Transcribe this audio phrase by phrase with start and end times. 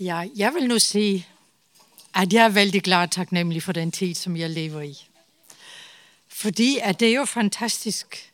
[0.00, 1.26] Ja, jeg vil nå sige,
[2.14, 5.06] at jeg er veldig glad og takknemlig for den tid, som jeg lever i.
[6.28, 8.32] Fordi at det er jo fantastisk,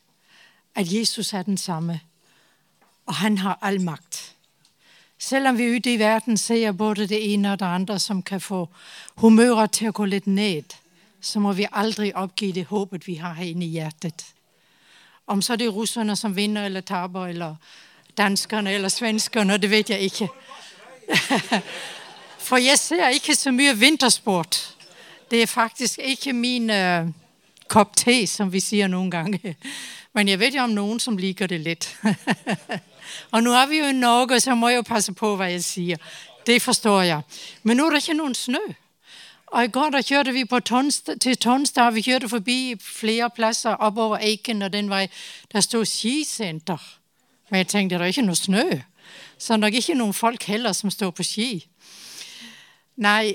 [0.75, 1.99] at Jesus er den samme,
[3.05, 4.35] og han har al magt.
[5.17, 8.69] Selvom vi ute i verden ser både det ene og det andre, som kan få
[9.15, 10.75] humøret til å gå litt ned,
[11.21, 14.25] så må vi aldri oppgi det håpet vi har her inne i hjertet.
[15.27, 17.55] Om så det er russerne, som vinner eller taber, eller
[18.17, 20.27] danskerne eller svenskerne, det vet jeg ikke.
[22.47, 24.75] For jeg ser ikke så mye vintersport.
[25.31, 27.07] Det er faktisk ikke min uh,
[27.67, 29.55] kop te, som vi sier noen gange.
[30.13, 31.87] Men jeg vet jo om noen som liker det litt.
[33.33, 35.63] og nå er vi jo i Norge, så må jeg jo passe på, hva jeg
[35.65, 36.13] sier.
[36.45, 37.21] Det forstår jeg.
[37.63, 38.61] Men nå er det ikke noen snø.
[39.53, 44.17] Og i går da kjørte vi Tonstad, til Tonstad, vi kjørte forbi flere plasser oppover
[44.17, 45.07] Eiken, og den vei
[45.53, 46.81] der stod skisenter.
[47.49, 48.65] Men jeg tenkte det er ikke noe snø.
[49.43, 51.47] Så det er nok ikke noen folk heller, som står på ski.
[53.03, 53.33] Nei.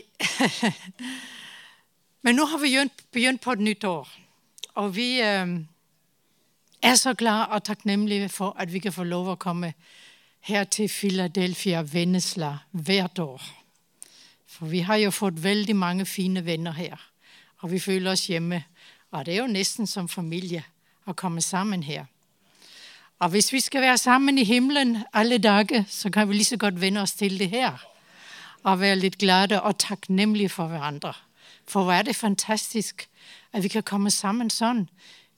[2.24, 2.70] men nå har vi
[3.12, 4.08] begynt på et nytt år.
[4.80, 5.52] Og vi øh,
[6.82, 9.74] er så glad og takknemlige for, at vi kan få lov å komme
[10.48, 13.42] her til Philadelphia Vennesla hvert år.
[14.48, 16.96] For vi har jo fått veldig mange fine venner her,
[17.60, 18.62] og vi føler oss hjemme.
[19.12, 20.64] Og det er jo nesten som familie
[21.04, 22.08] å komme sammen her.
[23.18, 26.56] Og hvis vi skal være sammen i himmelen alle dager, så kan vi lige så
[26.56, 27.86] godt vende os til det her.
[28.62, 31.12] Og være lidt glade og taknemmelige for hverandre.
[31.68, 33.08] For hvor er det fantastisk,
[33.52, 34.88] at vi kan komme sammen sådan.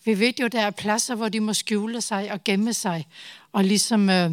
[0.04, 3.06] Vi ved jo, der er pladser, hvor de må skjule sig og gemme sig.
[3.52, 4.30] Og ligesom øh,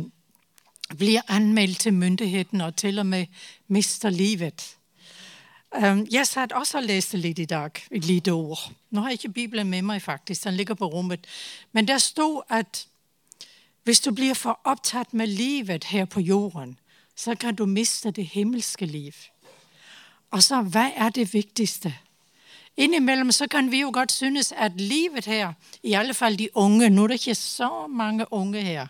[0.97, 3.25] bliver anmeldt til myndigheden og til og med
[3.67, 4.77] mister livet.
[6.11, 8.71] Jeg satt også og læste lidt i dag, et lite ord.
[8.91, 11.27] Nu har jeg ikke Bibelen med mig faktisk, den ligger på rummet.
[11.71, 12.87] Men der stod, at
[13.87, 16.79] hvis du blir for opptatt med livet her på jorden,
[17.15, 19.13] så kan du miste det himmelske liv.
[20.31, 21.93] Og så, hva er det viktigste?
[22.77, 26.89] Innimellom så kan vi jo godt synes, at livet her, i alle fall de unge,
[26.89, 28.87] Nå er det ikke så mange unge her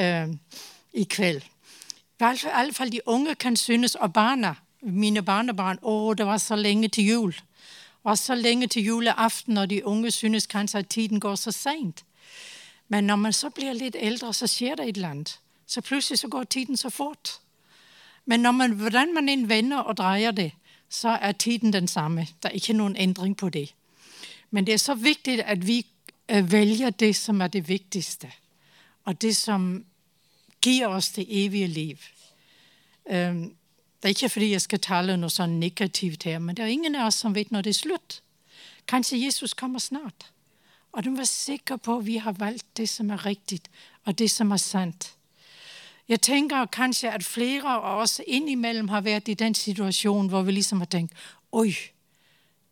[0.00, 0.28] øh,
[0.92, 1.42] i kveld,
[2.20, 6.56] i alle fall de unge kan synes, og barna, mine barnebarn, åh, det var så
[6.56, 7.34] lenge til jul.
[8.04, 12.04] Og så lenge til juleaften, og de unge synes kanskje, at tiden går så sent.
[12.92, 15.30] Men når man så blir litt eldre, så skjer det et eller annet.
[15.66, 17.38] Så plutselig så går tiden så fort.
[18.28, 20.50] Men man, hvordan man end vender og drejer det,
[20.88, 22.26] så er tiden den samme.
[22.42, 23.72] Der er ikke noen ændring på det.
[24.50, 25.86] Men det er så viktig at vi
[26.28, 28.28] velger det, som er det viktigste,
[29.04, 29.84] Og det, som
[30.62, 31.96] gir oss det evige liv.
[33.06, 33.54] Det
[34.02, 37.06] er ikke, fordi jeg skal tale noe sånn negativt her, men det er ingen av
[37.06, 38.22] oss som vet når det er slutt.
[38.86, 40.28] Kanskje Jesus kommer snart.
[40.92, 43.60] Og du må være sikker på, at vi har valgt det, som er riktig,
[44.04, 45.14] og det, som er sant.
[46.08, 50.52] Jeg tenker kanskje, at flere av oss innimellom har vært i den situasjonen hvor vi
[50.52, 51.12] liksom har tænkt,
[51.52, 51.74] Oi,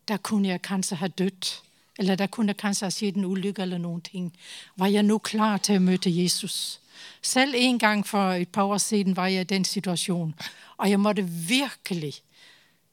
[0.07, 1.61] der kunne jeg kanskje ha dødd.
[1.97, 4.33] eller der kunne kanskje ha skjedd en ulykke eller noen ting.
[4.75, 6.79] Var jeg nå klar til å møte Jesus?
[7.21, 10.33] Selv en gang for et par år siden var jeg i den situasjonen.
[10.77, 12.21] og jeg måtte virkelig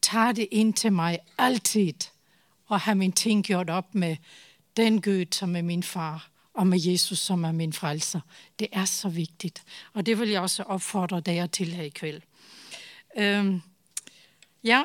[0.02, 2.08] ta det inn til meg alltid
[2.68, 4.16] og ha min ting gjort opp med
[4.78, 8.20] den Gud, som er min far, og med Jesus, som er min frelser.
[8.58, 9.52] Det er så viktig.
[9.94, 12.22] Og det vil jeg også oppfordre dere til her i kveld.
[14.64, 14.82] Ja,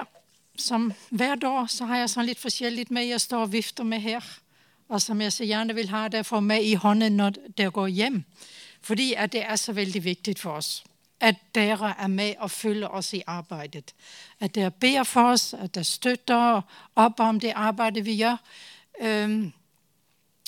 [0.57, 4.01] som hvert år, så har jeg sånn litt forskjellig med, jeg står og vifter med
[4.01, 4.25] her.
[4.89, 8.23] Og som jeg så gjerne vil have derfor med i hånden, når dere går hjem.
[8.81, 10.83] Fordi at det er så veldig viktig for oss
[11.23, 13.93] at dere er med og følger oss i arbeidet.
[14.39, 16.61] At dere beder for oss, at dere støtter
[16.95, 18.37] opp om det arbeidet vi gjør.
[19.01, 19.53] Øhm,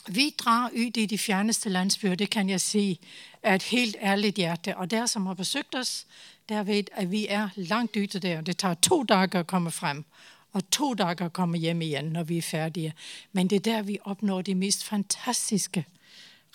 [0.07, 2.99] vi drar ut i de fjerneste landsbyer, det kan jeg si
[3.43, 4.77] af et helt ærligt hjerte.
[4.77, 6.05] Og der, som har besøgt os,
[6.49, 8.41] der ved, at vi er langt ute der.
[8.41, 10.05] Det tager to dager at komme frem,
[10.53, 12.93] og to dager at komme hjem igjen når vi er ferdige.
[13.31, 15.85] Men det er der, vi oppnår de mest fantastiske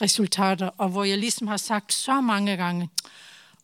[0.00, 2.88] resultater, og hvor jeg liksom har sagt så mange gange,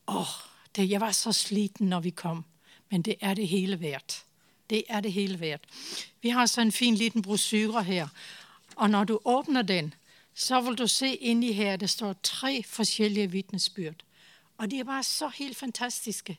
[0.08, 0.28] åh,
[0.76, 2.44] det, jeg var så sliten, når vi kom,
[2.90, 4.24] men det er det hele verdt.
[4.70, 5.64] Det er det hele verdt.
[6.22, 8.08] Vi har så en fin liten brochure her,
[8.76, 9.94] og når du åpner den,
[10.34, 14.02] så vil du se inni her, det står tre forskjellige vitnesbyrd.
[14.58, 16.38] Og de er bare så helt fantastiske.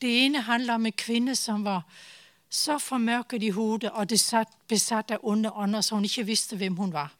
[0.00, 1.82] Det ene handler om en kvinne som var
[2.50, 4.34] så formørket i hodet og det
[4.92, 7.14] av onde ånder, så hun ikke visste hvem hun var.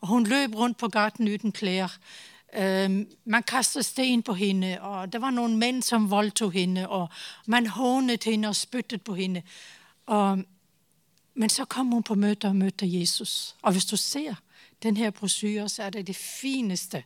[0.00, 1.92] Og hun løp rundt på gaten uten klær.
[3.24, 6.88] Man kastet sten på henne, og det var noen menn som voldtog henne.
[6.88, 7.08] og
[7.46, 9.42] man hånet henne og spyttet på henne.
[10.06, 10.44] Og
[11.34, 13.56] men så kom hun på møter og møtte Jesus.
[13.62, 14.34] Og hvis du ser
[14.82, 17.02] denne brosjyren, så er det det fineste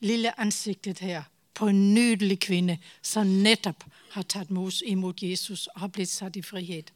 [0.00, 1.22] lille ansiktet her
[1.54, 4.50] på en nydelig kvinne som nettopp har tatt
[4.84, 6.92] imot Jesus og har blitt satt i frihet.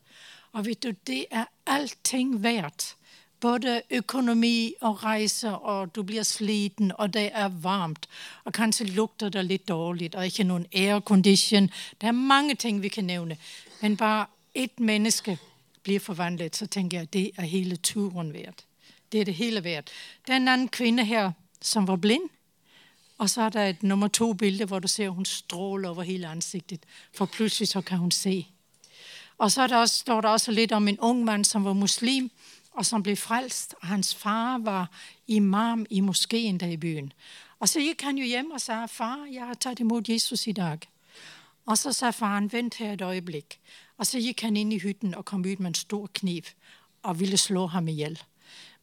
[0.53, 2.97] Og vet du, det er allting verdt.
[3.41, 8.09] Både økonomi og reise, og du blir sliten, og det er varmt.
[8.45, 11.69] Og kanskje lukter det litt dårlig, og ikke noen aircondition.
[12.01, 13.37] Det er mange ting vi kan nevne.
[13.83, 15.39] Men bare ett menneske
[15.87, 18.65] blir forvandlet, så tenker jeg det er hele turen verdt.
[19.13, 19.93] Det er det hele verdt.
[20.27, 21.31] Det er en annen kvinne her
[21.63, 22.29] som var blind.
[23.19, 26.85] Og så er det et nummer to-bilde hvor du ser hun stråler over hele ansiktet.
[27.15, 28.47] For plutselig så kan hun se.
[29.39, 32.31] Og så der, står det også litt om en ung mann som var muslim,
[32.73, 33.75] og som ble frelst.
[33.81, 34.91] Og hans far var
[35.27, 37.13] imam i moskeen der i byen.
[37.61, 40.53] Og så gikk han jo hjem og sa, 'Far, jeg har tatt imot Jesus i
[40.53, 40.89] dag.'
[41.67, 43.59] Og så sa faren, 'Vent her et øyeblikk.'
[43.99, 46.43] Og så gikk han inn i hytten og kom ut med en stor kniv
[47.03, 48.19] og ville slå ham i hjel.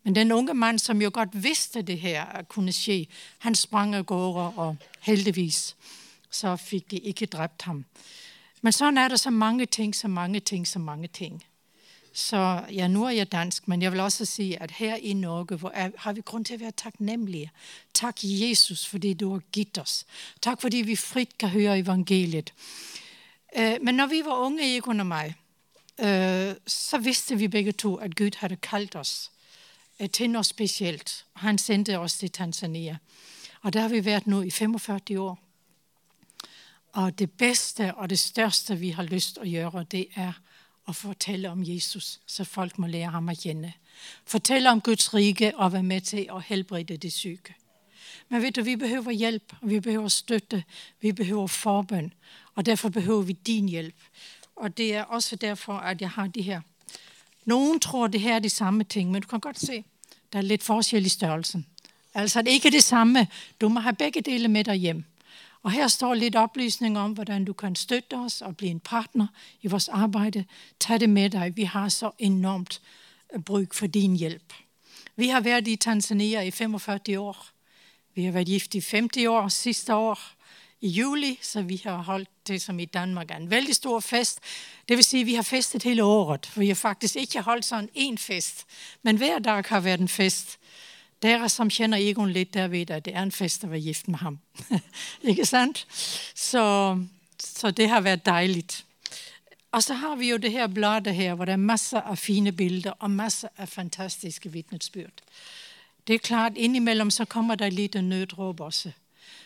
[0.03, 3.07] Men den unge mann som jo godt visste det her kunne skje,
[3.39, 5.75] han sprang av gårde, og heldigvis
[6.31, 7.85] så fikk de ikke drept ham.
[8.62, 11.44] Men sånn er det så mange ting, så mange ting, så mange ting.
[12.13, 12.38] Så
[12.69, 15.89] ja, nå er jeg dansk, men jeg vil også si at her i Norge er,
[15.98, 17.50] har vi grunn til å være takknemlige.
[17.94, 20.04] Takk, Jesus, fordi du har gitt oss.
[20.42, 22.54] Takk fordi vi fritt kan høre evangeliet.
[23.56, 25.33] Eh, men når vi var unge, Egon og meg,
[25.98, 29.31] eh, så visste vi begge to at Gud hadde kalt oss
[29.98, 31.25] eh, til noe spesielt.
[31.42, 33.00] Han sendte oss til Tanzania.
[33.63, 35.38] Og der har vi vært nå i 45 år.
[36.94, 40.53] Og det beste og det største vi har lyst til å gjøre, det er å
[40.91, 43.74] fortelle om Jesus, så folk må lære ham å kjenne.
[44.25, 47.56] Fortelle om Guds rike og være med til å helbrede de syke.
[48.30, 50.63] Men vet du, vi behøver hjelp, og vi behøver støtte,
[51.00, 52.13] vi behøver forbønn.
[52.56, 53.95] Og derfor behøver vi din hjelp.
[54.56, 56.62] Og det er også derfor at jeg har de her.
[57.45, 59.83] Noen tror det her er de samme ting, men du kan godt se
[60.33, 61.65] det er litt forskjell i størrelsen.
[62.18, 63.27] Altså det er ikke det samme.
[63.62, 65.03] Du må ha begge deler med deg hjem.
[65.63, 69.27] Og Her står litt opplysning om hvordan du kan støtte oss og bli en partner
[69.62, 70.44] i vårt arbeid.
[70.80, 71.56] Ta det med deg.
[71.56, 72.81] Vi har så enormt
[73.45, 74.54] bruk for din hjelp.
[75.15, 77.38] Vi har vært i Tanzania i 45 år.
[78.13, 80.19] Vi har vært gift i 50 år siste år
[80.83, 84.39] i juli, så vi har holdt det som i Danmark er en veldig stor fest.
[84.89, 88.18] Det vil si vi har festet hele året, vi har faktisk ikke holdt sånn én
[88.19, 88.66] fest.
[89.01, 90.57] Men hver dag har vært en fest.
[91.24, 94.10] Dere som kjenner Egon litt, der vet at det er en fest å være gift
[94.12, 94.40] med ham.
[95.31, 95.86] ikke sant?
[96.36, 96.64] Så,
[97.40, 98.66] så, det har vært deilig.
[99.72, 102.52] Og så har vi jo det her bladet her, hvor det er masse av fine
[102.52, 105.24] bilder og masse av fantastiske vitnesbyrd.
[106.08, 108.92] Det er klart, Innimellom så kommer det litt nødrop også.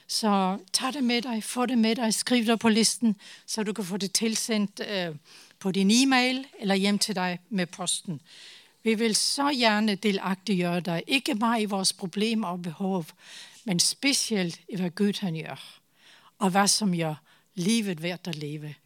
[0.08, 3.16] Så ta det med deg, få det med deg, skriv det på listen,
[3.46, 5.14] så du kan få det tilsendt eh,
[5.60, 8.22] på din e-mail eller hjem til deg med posten.
[8.88, 13.10] Vi vil så gjerne delaktiggjøre deg, ikke bare i våre problemer og behov,
[13.68, 15.64] men spesielt i hva Gud han gjør,
[16.40, 17.18] og hva som gjør
[17.60, 18.78] livet verdt å leve,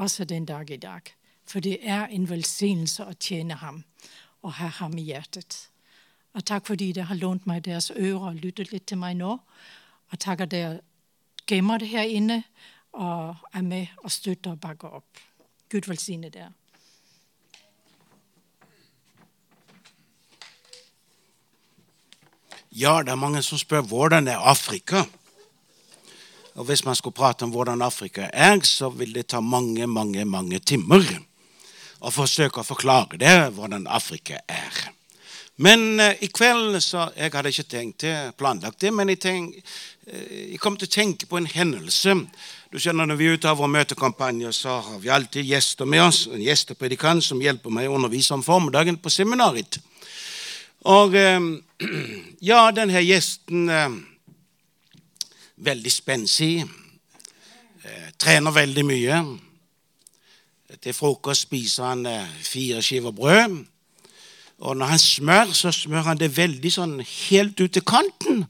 [0.00, 1.10] også den dag i dag.
[1.44, 3.82] For det er en velsignelse å tjene ham
[4.40, 5.58] og ha ham i hjertet.
[6.32, 9.34] Og takk fordi dere har lånt meg deres ører og lyttet litt til meg nå.
[10.08, 10.78] Og takk at dere
[11.44, 12.40] gemmer det her inne
[12.96, 15.20] og er med og støtter og bakker opp.
[15.68, 16.54] Gud velsigne dere.
[22.80, 25.02] Ja, det er mange som spør hvordan er Afrika.
[26.54, 30.24] Og Hvis man skulle prate om hvordan Afrika er, så vil det ta mange, mange,
[30.24, 31.04] mange timer
[32.00, 34.78] å forsøke å forklare det, hvordan Afrika er.
[35.60, 39.60] Men eh, i kveld så Jeg hadde ikke tenkt det, planlagt det, men jeg, tenk,
[40.06, 42.16] eh, jeg kom til å tenke på en hendelse.
[42.72, 46.06] Du skjønner, Når vi er ute av vår møtekampanje, så har vi alltid gjester med
[46.06, 46.26] oss.
[46.32, 49.82] En gjestepredikant som hjelper meg å undervise om formiddagen på seminaret.
[50.88, 51.48] Og uh,
[52.50, 53.66] ja, denne gjesten
[55.60, 56.64] Veldig spenstig.
[58.16, 59.16] trener veldig mye.
[60.80, 62.06] Til frokost spiser han
[62.40, 63.58] fire skiver brød.
[64.60, 68.42] Og når han smør, så smør han det veldig sånn helt ut til kanten.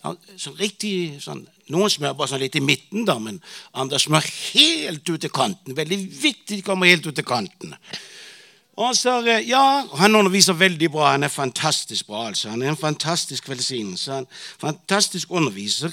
[0.00, 3.36] Sånn riktig sånn, Noen smør bare sånn litt i midten, da, men
[3.78, 5.76] andre smør helt ut til kanten.
[5.78, 7.76] Veldig viktig de kommer helt ut til kanten.
[8.76, 11.10] Og så, eh, ja, Han underviser veldig bra.
[11.10, 12.26] Han er fantastisk bra.
[12.26, 12.48] altså.
[12.48, 14.12] Han er en fantastisk velsignelse.
[14.12, 14.26] En
[14.60, 15.90] fantastisk underviser.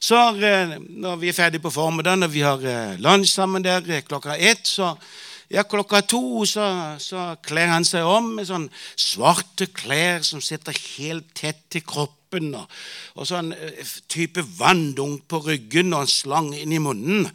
[0.00, 4.00] Så eh, når vi er ferdige på formiddagen og vi har eh, lunsj sammen der
[4.00, 4.96] klokka ett, så
[5.50, 8.66] ja, klokka to så, så kler han seg om med sånn
[8.96, 12.15] svarte klær som sitter helt tett til kroppen.
[12.58, 12.66] Og,
[13.16, 17.28] og sånn uh, type vanndunk på ryggen og en slang inn i munnen.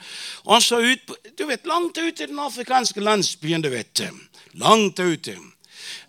[0.45, 3.61] Og så ut, du vet, langt ut i den afrikanske landsbyen.
[3.61, 4.03] du vet,
[4.53, 5.37] Langt ute.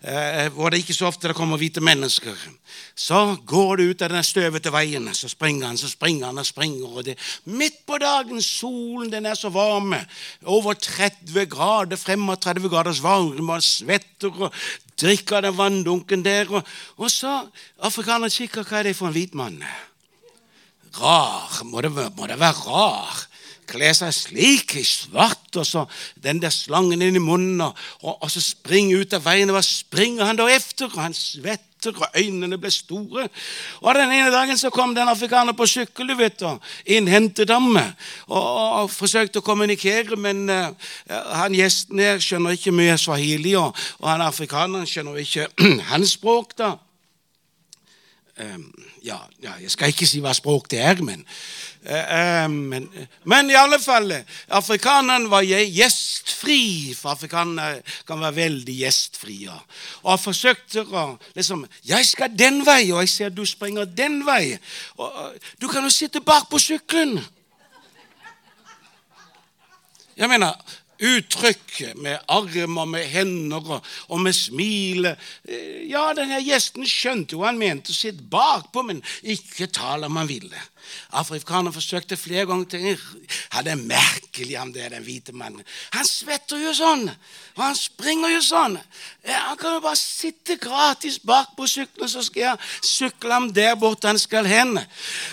[0.03, 2.37] Eh, hvor det ikke så ofte det kommer hvite mennesker.
[2.95, 6.47] Så går det ut av den støvete veien, så springer han, så springer han og
[6.47, 6.87] springer.
[6.91, 9.95] og det Midt på dagen, solen den er så varm,
[10.43, 14.53] over 30 grader, 35 graders varme, og svetter og
[14.99, 16.51] drikker den vanndunken der.
[16.51, 16.63] Og,
[16.97, 17.41] og så
[17.79, 19.63] afrikaneren kikker, hva er det for en hvit mann?
[20.93, 21.63] Rar.
[21.65, 23.27] Må det, må det være rar?
[23.67, 25.85] Kle seg slik i svart, og så
[26.23, 29.51] den der slangen inn i munnen, og, og, og så springer ut av veien.
[29.53, 30.91] Hva springer han da efter?
[30.91, 33.27] Og han svetter, og øynene ble store.
[33.81, 37.51] Og Den ene dagen så kom den en afrikaner på sykkel du vet, og innhentet
[37.51, 37.91] ham og,
[38.29, 40.71] og, forsøkte å kommunikere, men uh,
[41.35, 45.49] han gjesten her skjønner ikke mye swahili, og, og han afrikaneren skjønner ikke
[45.91, 46.57] hans språk.
[46.57, 46.75] da.
[48.33, 48.73] Um,
[49.05, 51.21] ja, ja, jeg skal ikke si hva språk det er, men
[51.85, 52.89] Eh, men,
[53.23, 54.13] men, i alle fall,
[54.55, 59.55] afrikaneren var gjestfri, for afrikanere kan være veldig gjestfrie.
[60.03, 61.03] Og han forsøkte å
[61.35, 64.59] liksom 'Jeg skal den vei, og jeg ser du springer den vei.'
[64.97, 67.19] Og, 'Du kan jo sitte bak på sykkelen.'
[70.15, 70.53] Jeg mener,
[71.03, 75.09] uttrykk med armer, med hender og, med smil.
[75.11, 80.21] Eh, ja, denne gjesten skjønte jo han mente å sitte bakpå, men ikke tal om
[80.21, 80.67] han ville.
[81.19, 85.63] Afrikanerne forsøkte flere ganger til ja, Det er merkelig om det er den hvite mannen.
[85.93, 87.07] Han svetter jo sånn,
[87.55, 88.77] og han springer jo sånn.
[89.27, 93.75] Han kan jo bare sitte gratis bak på sykkelen, så skal jeg sykle ham der
[93.79, 94.77] borte han skal hen.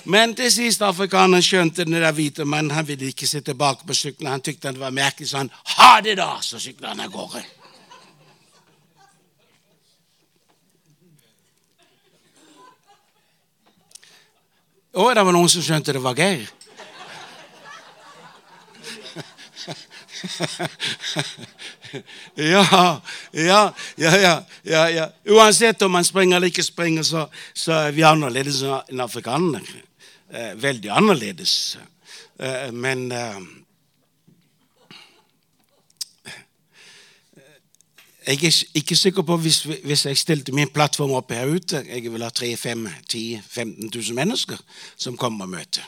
[0.04, 2.74] Men til sist afrikaneren skjønte den der hvite mannen.
[2.74, 4.32] Han ville ikke sitte bak på sykkelen.
[4.32, 6.36] Han tykte det var merkelig, så han ha det, da!
[6.42, 7.59] Så sykla han av gårde.
[15.00, 16.48] Å, det var noen som skjønte det var Geir.
[22.34, 22.64] ja,
[23.32, 23.60] ja,
[23.96, 27.24] ja, ja, ja, Uansett om man springer eller ikke springer, så,
[27.78, 29.80] er vi annerledes enn afrikanere.
[30.28, 31.78] Eh, veldig annerledes.
[32.36, 33.08] Eh, men
[38.26, 42.12] Jeg er ikke sikker på hvis, hvis jeg stilte min plattform opp her ute Jeg
[42.12, 44.60] vil ha 3 5 10 15 000 mennesker
[44.96, 45.86] som kommer og møter.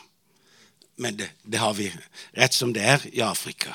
[0.97, 1.91] Men det, det, har vi
[2.37, 3.73] rett som det er i Afrika.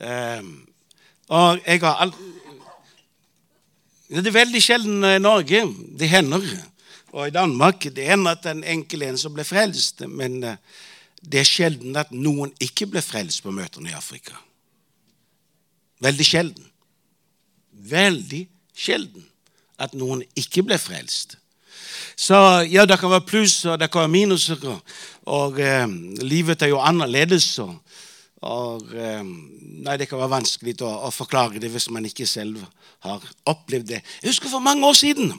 [0.00, 0.68] Um,
[1.28, 2.14] og jeg har all...
[4.08, 5.60] Det er veldig sjelden i Norge.
[5.98, 6.46] Det hender.
[7.12, 10.02] Og i Danmark det hender at en enkel en som ble frelst.
[10.08, 10.56] Men eh,
[11.20, 14.40] det er sjelden at noen ikke ble frelst på møtene i Afrika.
[16.00, 16.69] Veldig sjelden
[17.90, 18.44] veldig
[18.76, 19.26] sjelden
[19.80, 21.38] at noen ikke ble frelst.
[22.20, 22.36] Så
[22.68, 24.64] ja, det kan være pluss og det kan være minuser.
[25.32, 25.86] Og eh,
[26.20, 27.46] livet er jo annerledes.
[27.64, 27.72] Og,
[28.44, 32.60] og eh, nei, det kan være vanskelig å, å, forklare det hvis man ikke selv
[33.06, 34.02] har opplevd det.
[34.20, 35.32] Jeg husker for mange år siden.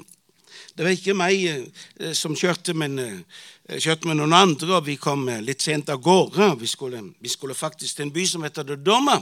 [0.73, 3.41] Det var ikke meg eh, som kjørte, men eh,
[3.77, 4.73] kjørte med noen andre.
[4.79, 6.55] og Vi kom litt sent av gårde.
[6.61, 9.19] Vi skulle, vi skulle faktisk til en by som heter Dodoma.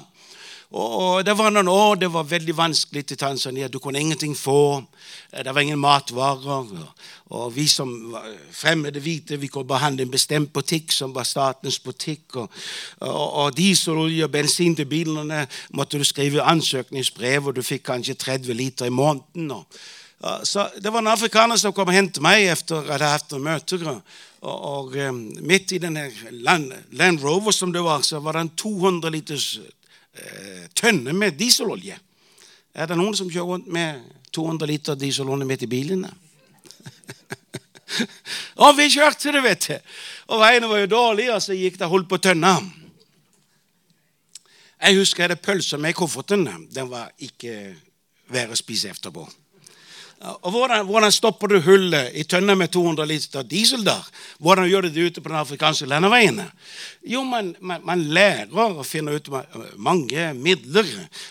[0.70, 3.68] Og Det var noen år det var veldig vanskelig til Tanzania.
[3.68, 4.84] Du kunne ingenting få.
[5.32, 6.68] Det var ingen matvarer.
[7.30, 8.16] Og vi som
[8.52, 12.36] fremmede hvite vi kunne behandle en bestemt butikk, som var statens butikk.
[12.36, 12.50] Og,
[13.00, 18.14] og, og dieselolje og bensin til bilene måtte du skrive ansøkningsbrev, og du fikk kanskje
[18.14, 19.52] 30 liter i måneden.
[19.52, 19.66] Og,
[20.44, 23.32] så Det var en afrikaner som kom og hentet meg etter at jeg hadde hatt
[23.32, 23.90] noen møter.
[23.90, 24.06] Og,
[24.46, 24.96] og,
[25.42, 29.60] midt i denne Land, Land Rover som det var, så var det en 200 liters
[30.14, 31.98] Eh, tønne med dieselolje.
[32.74, 34.02] Er det noen som kjører rundt med
[34.34, 36.10] 200 liter dieselolje midt i bilene?
[38.64, 39.94] og vi kjørte det, vet du.
[40.34, 42.58] Og veiene var jo dårlige, og så gikk det holdt på tønna.
[44.80, 46.48] Jeg husker jeg hadde pølser med i kofferten.
[46.72, 47.76] Den var ikke
[48.32, 49.26] verre å spise etterpå.
[50.20, 54.04] Og hvordan, hvordan, stopper du hullet i tønner med 200 liter diesel der?
[54.44, 56.50] Hvordan gjør du det ute på den afrikanske landeveiene?
[57.08, 59.30] Jo, man, man, man, lærer å finne ut
[59.80, 60.90] mange midler.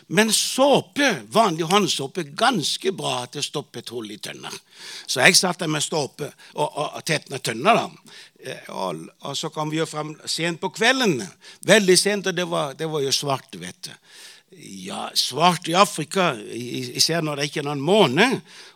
[0.08, 4.56] Men såpe, vanlig håndsåpe, ganske bra til å stoppe et hull i tønner.
[5.04, 7.82] Så jeg satt der med ståpe og, og, og tetna tønner.
[7.82, 8.16] da.
[8.40, 11.20] Eh, og, og, så kom vi jo fram sent på kvelden.
[11.68, 13.92] Veldig sent, og det var, det var jo svart, vet du.
[14.56, 18.28] Ja, svart i Afrika, især når det ikke er noen måne,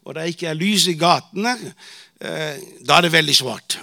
[0.04, 1.54] og det ikke er lys i gatene,
[2.20, 3.78] eh, da er det veldig svart.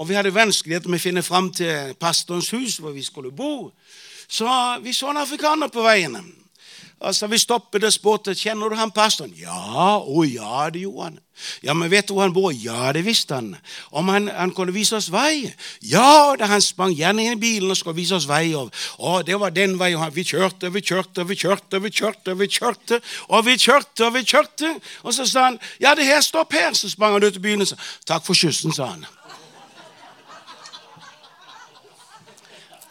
[0.00, 3.72] Og vi hadde vanskeligheter med å finne fram til pastorens hus, hvor vi skulle bo.
[4.28, 4.48] Så
[4.80, 6.16] vi så en afrikaner på veien.
[7.00, 9.34] Altså, Vi stoppet og spurte kjenner du han pastoren.
[9.38, 11.18] Ja, å ja, det gjorde han.
[11.62, 12.50] Ja, men vet du hvor han bor?
[12.50, 13.52] Ja, det visste han.
[13.94, 15.52] Om han, han kunne vise oss vei?
[15.86, 18.50] Ja, da han sprang gjerne inn i bilen og skulle vise oss vei.
[18.58, 20.02] Og, å, det var den veien.
[20.14, 24.24] Vi kjørte, vi kjørte, vi kjørte, vi kjørte, vi kjørte, og vi kjørte, og vi
[24.26, 24.72] kjørte.
[25.04, 26.74] Og så sa han ja, det her, stopp her.
[26.74, 27.78] Så sprang han ut i bilen og sa
[28.10, 29.06] takk for kyssen, sa han.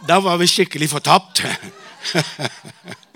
[0.08, 1.44] Da var vi skikkelig fortapt.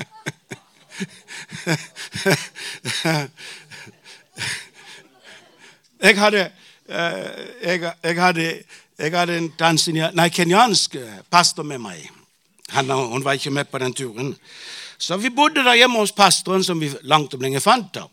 [6.22, 6.46] hadde,
[6.88, 8.48] jeg, jeg hadde,
[9.00, 10.98] jeg hadde en tanzania, nei, kenyansk
[11.32, 12.10] pastor med meg.
[12.72, 14.36] Han, hun var ikke med på den turen.
[15.02, 17.96] Så vi bodde der hjemme hos pastoren, som vi langt om lenge fant.
[17.96, 18.06] da.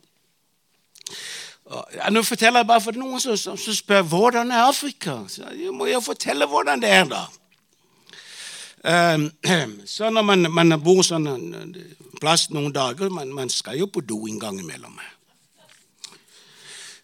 [2.11, 5.19] Nå forteller jeg bare for noen som, som spør hvordan er Afrika.
[5.29, 7.27] Så jeg må jo fortelle hvordan det er, da.
[9.87, 11.27] Så når man, man bor sånn
[12.23, 14.97] plass noen dager man, man skal jo på do en gang imellom.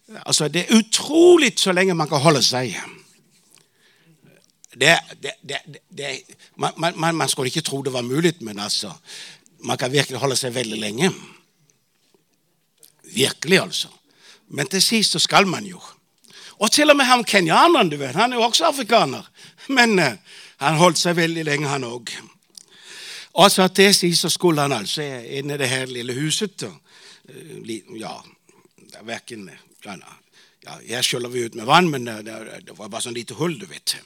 [0.07, 2.75] Altså, Det er utrolig så lenge man kan holde seg.
[4.79, 5.57] Det, det,
[5.89, 6.21] det,
[6.55, 8.91] man, man, man, skulle ikke tro det var mulig, men altså,
[9.59, 11.11] man kan virkelig holde seg veldig lenge.
[13.03, 13.87] Virkelig, altså.
[14.47, 15.81] Men til sist så skal man jo.
[16.59, 19.23] Og til og med han kenyaneren, du vet, han er jo også afrikaner.
[19.67, 20.13] Men uh,
[20.57, 22.11] han holdt seg veldig lenge, han òg.
[23.33, 26.67] Og så til sist så skulle han altså inn i det her lille huset.
[26.67, 28.13] Uh, ja,
[29.03, 29.49] verken
[29.85, 33.57] ja, Her skjøller vi ut med vann, men det, det var bare sånn lite hull,
[33.59, 33.97] du vet.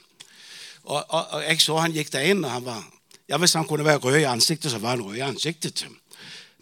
[0.83, 2.85] Og, og, og, jeg så han gikk der inn, og han var
[3.29, 5.83] ja, Hvis han kunne være rød i ansiktet, så var han rød i ansiktet.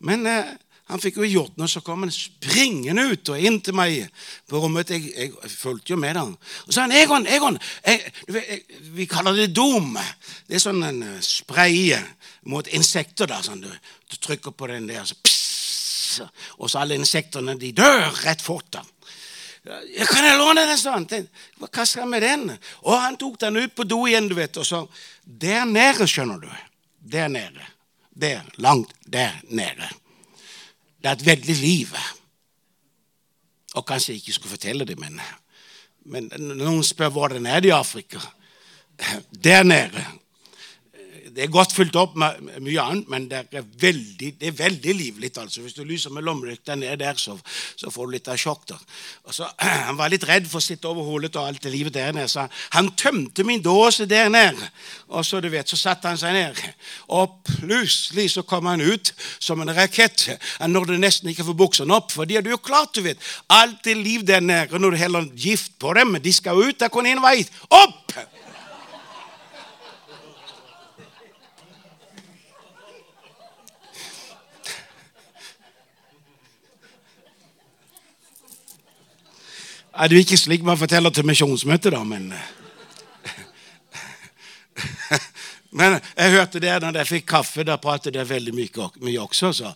[0.04, 0.50] Men eh,
[0.88, 4.06] han fikk jo gjort noe, så kom han springende ut og inn til meg
[4.48, 4.92] på rommet.
[4.92, 6.36] Jeg, jeg fulgte jo med han.
[6.36, 8.60] Og så sa han Egon, Egon jeg, jeg,
[8.96, 9.96] Vi kaller det dom.
[10.48, 11.96] Det er sånn en eh, spray
[12.48, 13.32] mot insekter.
[13.32, 16.22] da, sånn, du, du, trykker på den der, så pss,
[16.60, 18.72] og så alle insektene de dør rett fort.
[18.76, 18.84] da.
[19.68, 21.08] Ja, 'Kan jeg låne den?' sånn?
[21.60, 22.58] Hva skal jeg med den?
[22.88, 24.58] Og han tok den ut på do igjen, du vet.
[24.58, 24.88] Og så
[25.28, 26.48] Der nede, skjønner du.
[27.12, 27.66] Der nede.
[28.16, 28.44] Der.
[28.56, 29.90] Langt der nede.
[31.02, 31.96] Det er et veldig liv.
[33.76, 35.20] Og kanskje jeg ikke skulle fortelle det, men,
[36.06, 38.20] men noen spør hvor den er i Afrika.
[39.44, 40.06] Der nede
[41.38, 44.94] det er godt fulgt opp med mye annet, men det er veldig, det er veldig
[44.98, 45.30] livlig.
[45.38, 45.62] altså.
[45.62, 47.36] Hvis du lyser med lommelykta ned der, så,
[47.78, 48.64] så, får du litt av sjokk.
[48.72, 48.80] der.
[49.30, 49.46] Så,
[49.88, 52.26] han var litt redd for å sitte over hullet og alt det livet der nede.
[52.32, 54.72] Så han tømte min dåse der nede.
[55.14, 56.64] Og så du vet, så satte han seg ned.
[57.14, 60.26] Og plutselig så kom han ut som en rakett.
[60.58, 62.10] Han nådde nesten ikke få buksene opp.
[62.18, 63.22] For de hadde jo klart, du vet,
[63.54, 64.74] alt det liv der nede.
[64.74, 67.44] Og når du heller gift på dem, de skal ut der kunne vei.
[67.70, 68.18] Opp!
[79.98, 82.30] Ja, det er ikke slik man forteller til misjonsmøtet, da, men
[85.78, 87.64] Men jeg hørte det når jeg fikk kaffe.
[87.66, 89.54] Da pratet jeg veldig mye, mye også.
[89.54, 89.74] Så.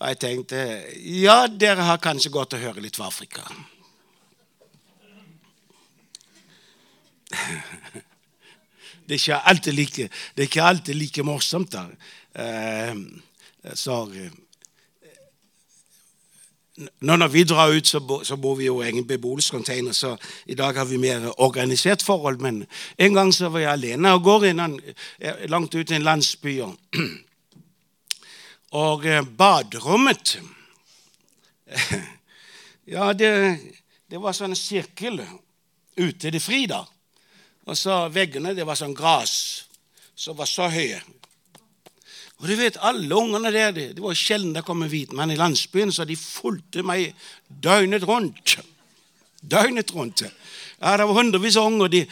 [0.00, 0.56] Og jeg tenkte
[1.04, 3.42] ja, dere har kanskje godt å høre litt fra Afrika.
[9.08, 10.04] Det er ikke alltid like,
[10.36, 11.72] det er ikke alltid like morsomt.
[11.72, 11.88] da.
[12.36, 12.92] Uh,
[13.72, 14.04] så
[17.00, 20.54] når vi drar ut, så, bo, så bor vi jo i egen beboelsescontainer, så i
[20.54, 22.40] dag har vi mer organisert forhold.
[22.40, 22.66] Men
[22.98, 24.78] en gang så var jeg alene og går innan,
[25.48, 26.58] langt ut i en landsby.
[26.60, 26.76] Og
[28.84, 30.38] og baderommet
[32.88, 33.58] Ja, det,
[34.08, 35.20] det var sånn sirkel
[35.98, 36.80] ute i det fri, da.
[37.68, 39.34] Og så veggene, det var sånn gras
[40.16, 41.02] som var så høye.
[42.38, 45.36] Og du vet, Alle ungene der Det, var sjelden det kom en hvit mann i
[45.36, 47.14] landsbyen, så de fulgte meg
[47.48, 48.58] døgnet rundt.
[49.42, 50.22] Døgnet rundt.
[50.80, 51.88] Ja, Det var hundrevis av unger.
[51.88, 52.06] De,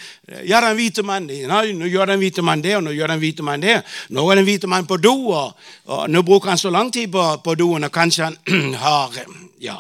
[0.44, 3.22] ja, den hvite mann, Nei, nå gjør den hvite mann det, og nå gjør den
[3.22, 3.82] hvite mann det.
[4.10, 7.12] Nå er den hvite mann på do, og, og nå bruker han så lang tid
[7.12, 9.20] på, på doen, og kanskje han har
[9.62, 9.78] ja,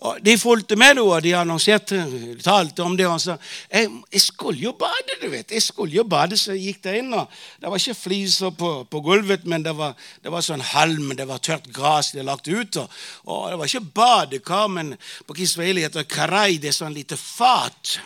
[0.00, 1.98] og De fulgte med, og de annonserte,
[2.42, 3.06] talte om det.
[3.06, 3.36] og sa
[3.68, 5.50] jeg, jeg, skulle jo bade, du vet.
[5.52, 7.12] Jeg skulle jo bade, Så jeg gikk der inn.
[7.14, 7.28] og
[7.60, 11.28] Det var ikke fliser på, på gulvet, men det var, det var, sånn halm, det
[11.28, 12.76] var tørt gress de lagt ut.
[12.76, 12.88] Og,
[13.26, 16.58] og, Det var ikke badekar, men på kiswahili heter det karai.
[16.58, 18.00] Det er sånn lite fat.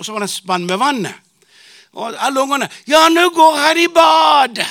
[0.00, 1.06] Og så var det en spann med vann.
[1.92, 4.64] Og alle ungene 'Ja, nå går han i bad!'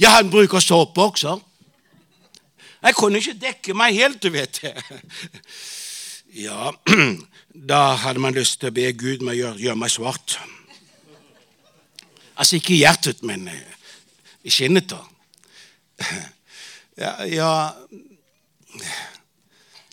[0.00, 1.40] Ja, han bruker såpe også.
[2.82, 4.60] Jeg kunne ikke dekke meg helt, du vet.
[6.34, 6.72] Ja,
[7.70, 10.34] da hadde man lyst til å be Gud om å gjøre, gjøre meg svart.
[12.34, 13.46] Altså ikke i hjertet, men
[14.42, 14.90] i skinnet.
[14.90, 14.98] da.
[16.96, 17.72] Ja, ja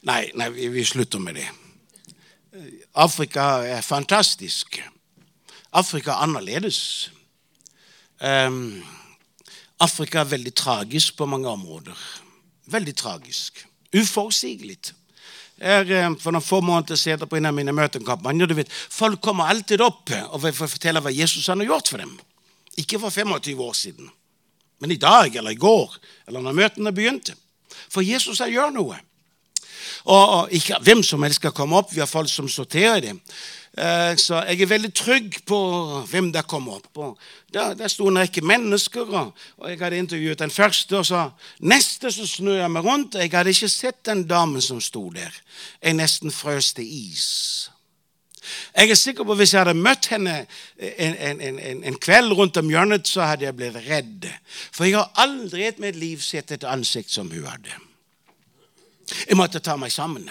[0.01, 1.60] Nei, nei vi slutter med det.
[2.93, 4.81] Afrika er fantastisk.
[5.71, 7.11] Afrika er annerledes.
[8.19, 8.83] Um,
[9.79, 11.97] Afrika er veldig tragisk på mange områder.
[12.65, 13.65] Veldig tragisk.
[13.95, 14.77] Uforutsigelig.
[15.61, 19.51] Jeg, for noen få måneder siden på en av mine møtekampanjer du vet, Folk kommer
[19.51, 22.15] alltid opp og vil fortelle hva Jesus har gjort for dem.
[22.81, 24.09] Ikke for 25 år siden,
[24.79, 27.35] men i dag eller i går, eller når møtene begynte.
[27.91, 28.97] For Jesus har gjør noe.
[30.05, 31.93] Og, ikke hvem som helst skal komme opp.
[31.93, 33.21] Vi har folk som sorterer dem.
[33.77, 35.57] Eh, så jeg er veldig trygg på
[36.11, 36.97] hvem der kommer opp.
[36.97, 37.19] Og
[37.53, 39.07] der, der sto en rekke mennesker,
[39.57, 40.97] og jeg hadde intervjuet den første.
[40.97, 44.61] Og så neste så snur jeg meg rundt, og jeg hadde ikke sett den damen
[44.61, 45.31] som sto der.
[45.81, 47.69] Jeg nesten frøs til is.
[48.75, 50.45] Jeg er sikker på at Hvis jeg hadde møtt henne
[50.97, 54.27] en, en, en, en, kveld rundt om hjørnet, så hadde jeg blitt redd.
[54.71, 57.90] For jeg har aldri i mitt liv sett et ansikt som hun hadde.
[59.27, 60.29] Jeg måtte ta meg sammen.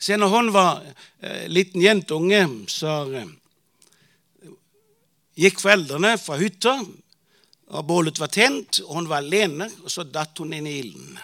[0.00, 0.80] Se, når hun var
[1.20, 2.40] eh, liten jentunge,
[2.72, 3.28] så eh,
[5.40, 6.78] gikk foreldrene fra hytta,
[7.70, 11.20] og bålet var tent, og hun var alene, og så datt hun inn i ilden.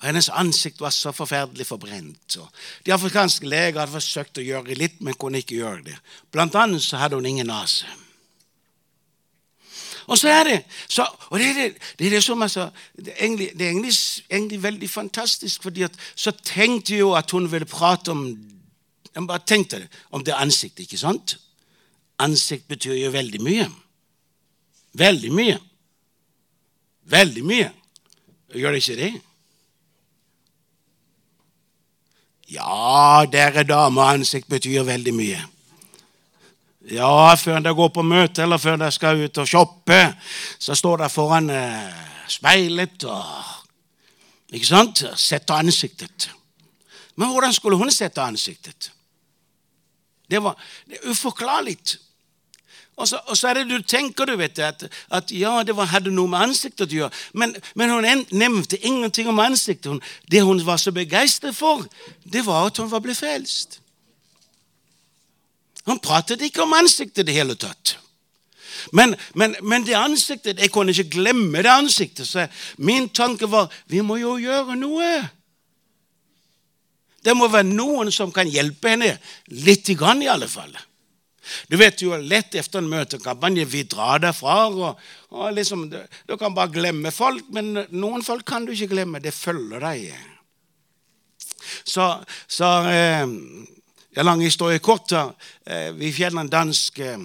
[0.00, 2.38] Og Hennes ansikt var så forferdelig forbrent.
[2.86, 5.98] De afrikanske leger hadde forsøkt å gjøre litt, men kunne ikke gjøre det.
[6.32, 7.86] Blant annet så hadde hun ingen nese.
[10.10, 10.56] Og så er det
[10.88, 11.66] så, og det er det,
[11.98, 13.94] det, er som altså, det er, egentlig, det er egentlig,
[14.30, 18.24] egentlig, veldig fantastisk, fordi at, så tenkte jeg jo at hun ville prate om
[19.14, 21.34] Jeg bare tenkte det, om det ansiktet, ikke sant?
[22.18, 23.64] Ansikt betyr jo veldig mye.
[24.92, 25.56] Veldig mye.
[27.10, 27.72] Veldig mye.
[28.54, 29.10] Gjør det ikke det?
[32.50, 35.42] Ja, dere damer, ansikt betyr veldig mye.
[36.88, 39.98] Ja, før de går på møte eller før de skal ut og shoppe,
[40.58, 43.24] så står de foran eh, speilet og
[44.50, 45.04] Ikke sant?
[45.14, 46.30] Setter ansiktet.
[47.14, 48.90] Men hvordan skulle hun sette ansiktet?
[50.30, 50.56] Det var
[50.90, 51.76] det uforklarlig.
[52.96, 55.88] Og så, og så, er det du tenker, du vet, at, at ja, det var,
[55.88, 57.20] hadde noe med ansiktet å gjøre.
[57.32, 59.88] Men, men hun nevnte ingenting om ansiktet.
[59.92, 61.86] Hun, det hun var så begeistret for,
[62.24, 63.79] det var at hun var blitt frelst.
[65.88, 67.96] Han pratet ikke om ansiktet i det hele tatt.
[68.96, 72.28] Men, men, men, det ansiktet Jeg kunne ikke glemme det ansiktet.
[72.28, 72.46] Så
[72.78, 75.10] min tanke var vi må jo gjøre noe.
[77.20, 79.10] Det må være noen som kan hjelpe henne.
[79.52, 80.72] Litt grann, i alle fall.
[81.68, 84.68] Du vet jo lett etter en møtekampanje vi drar derfra.
[84.68, 85.00] og,
[85.34, 89.20] og liksom, du, du, kan bare glemme folk, men noen folk kan du ikke glemme.
[89.20, 90.08] Det følger deg.
[91.84, 92.06] Så,
[92.48, 93.26] så eh,
[94.16, 95.12] ja, lang historie kort.
[95.12, 97.18] Eh, vi fjerner en dansk eh,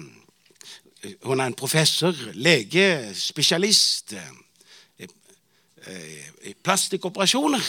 [1.22, 5.04] Hun er en professor, lege, spesialist eh,
[6.42, 7.62] i plastikkoperasjoner.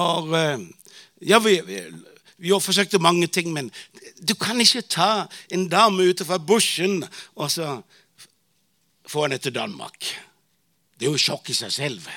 [0.00, 0.32] Og
[1.20, 1.58] ja, vi,
[2.40, 3.68] vi har forsøkt mange ting, men
[4.28, 7.04] du kan ikke ta en dame ut fra bushen
[7.34, 7.82] og så
[9.06, 10.08] få henne til Danmark.
[10.96, 12.08] Det er jo sjokk i seg selv.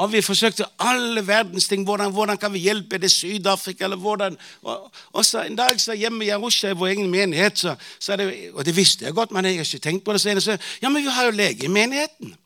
[0.00, 1.84] Og vi forsøkte alle verdens ting.
[1.84, 2.98] Hvordan, hvordan kan vi hjelpe?
[2.98, 3.84] det Syd-Afrika?
[3.84, 4.36] eller hvordan?
[4.62, 8.16] Og, og, så En dag så hjemme i Arusha, i vår egen menighet, så, så
[8.16, 10.56] det, og det visste jeg godt, men jeg har ikke tenkt på det senere, så
[10.82, 12.36] ja, men vi har jo lege i menigheten.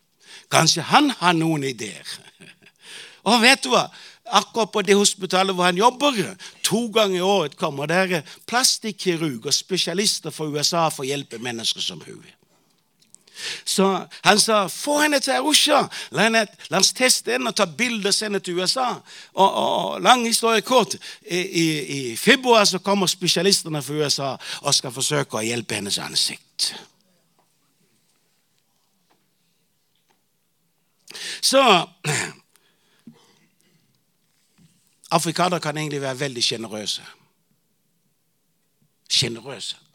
[0.51, 2.19] Kanskje han har noen ideer?
[3.31, 3.87] Og vet du hva?
[4.27, 10.35] Akkurat på det hospitalet hvor han jobber, to ganger i året kommer der plastikkirurger, spesialister
[10.35, 12.25] fra USA, for å hjelpe mennesker som hun.
[13.65, 15.83] Så han sa få henne til Arusha.
[16.11, 18.89] La, henne, la oss teste henne og ta bilder og sende til USA.
[19.35, 20.97] Og, og, Lang historie kort.
[21.31, 21.67] I, i,
[21.99, 26.73] I, februar så kommer spesialistene fra USA og skal forsøke å hjelpe hennes ansikt.
[31.41, 31.63] Så
[35.11, 37.03] Afrikanere kan egentlig være veldig sjenerøse.
[39.09, 39.86] Sjenerøse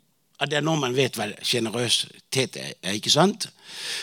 [0.42, 2.92] at det er når man vet hva sjenerøsitet er.
[2.92, 3.50] ikke sant?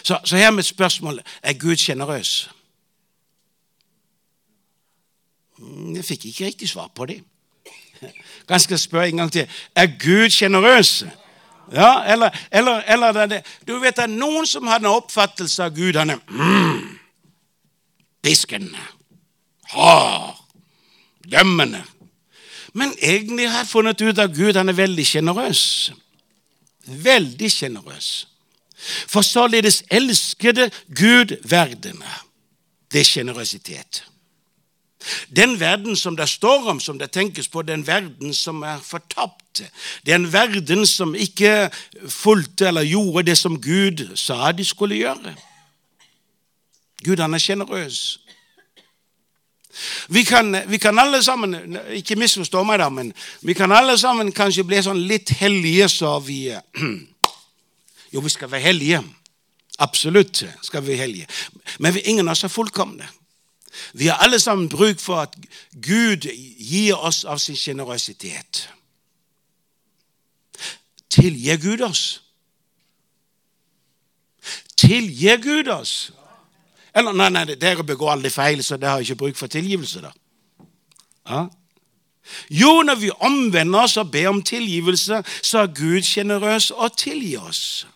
[0.03, 2.51] Så, så her med spørsmål er Gud sjenerøs.
[5.59, 7.19] Mm, jeg fikk ikke riktig svar på det.
[8.47, 9.51] Ganske spørre en gang til.
[9.75, 11.05] Er Gud sjenerøs?
[11.73, 15.75] Ja, eller, eller, eller det, Du vet det er noen som har en oppfattelse av
[15.75, 15.99] Gud.
[15.99, 16.99] Han er mm,
[18.23, 18.77] pisken,
[19.75, 20.39] hard,
[21.27, 21.83] dømmende.
[22.73, 25.91] Men egentlig har jeg funnet ut at Gud han er veldig sjenerøs
[26.89, 28.29] veldig sjenerøs.
[29.09, 32.13] For således elskede Gud verdene.
[32.93, 34.05] Det er sjenerøsitet.
[35.37, 39.63] Den verden som det står om, som det tenkes på, den verden som er fortapt.
[40.07, 41.71] Det er en verden som ikke
[42.09, 45.35] fulgte eller gjorde det som Gud sa de skulle gjøre.
[47.05, 48.19] Gud han er sjenerøs.
[50.09, 53.13] Vi kan, vi kan, alle sammen Ikke misforstå meg, da, men
[53.47, 56.41] vi kan alle sammen kanskje bli sånn litt hellige, så vi
[58.13, 59.03] Jo, vi skal være hellige.
[59.79, 61.27] Absolutt skal vi være hellige.
[61.79, 63.09] Men vi, ingen av oss er fullkomne.
[63.93, 65.37] Vi har alle sammen bruk for at
[65.73, 66.25] Gud
[66.59, 68.71] gir oss av sin sjenerøsitet.
[71.11, 72.23] Tilgir Gud oss?
[74.77, 76.13] Tilgir Gud oss?
[76.99, 80.03] Eller nei, nei, dere begår aldri feil, så det har ikke bruk for tilgivelse.
[80.03, 80.13] da.
[81.29, 81.45] Ja.
[82.51, 87.41] Jo, når vi omvender oss og ber om tilgivelse, så er Gud sjenerøs og tilgir
[87.49, 87.87] oss.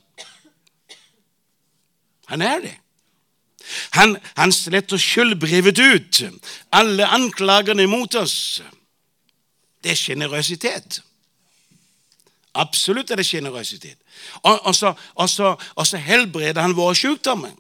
[2.27, 2.77] Han er det.
[3.91, 6.23] Han, han sletter skyldbrevet ut.
[6.73, 8.63] Alle anklagene imot oss.
[9.85, 11.03] Det er sjenerøsitet.
[12.55, 13.99] Absolutt er det sjenerøsitet.
[14.43, 14.75] Og, og,
[15.15, 17.53] og, og så helbreder han våre sykdommer.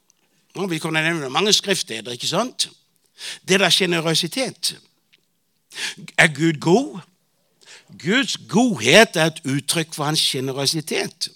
[0.68, 2.70] Vi kunne nevne mange skriftsteder, ikke sant?
[3.48, 4.76] Det er da sjenerøsitet.
[6.18, 7.00] Er Gud god?
[8.02, 11.28] Guds godhet er et uttrykk for hans sjenerøsitet.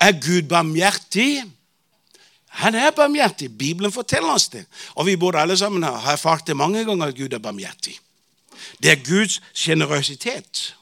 [0.00, 1.44] Er Gud barmhjertig?
[2.46, 3.58] Han er barmhjertig.
[3.58, 4.66] Bibelen forteller oss det.
[4.94, 7.98] Og vi burde alle sammen ha erfart det mange ganger at Gud er barmhjertig.
[8.82, 10.76] Det er Guds sjenerøsitet.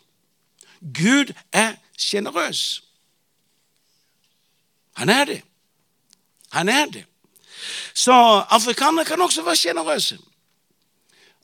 [0.80, 2.82] Gud er sjenerøs.
[4.92, 5.42] Han er det.
[6.50, 7.04] Han er det.
[7.94, 8.12] Så
[8.50, 10.18] afrikanere kan også være sjenerøse.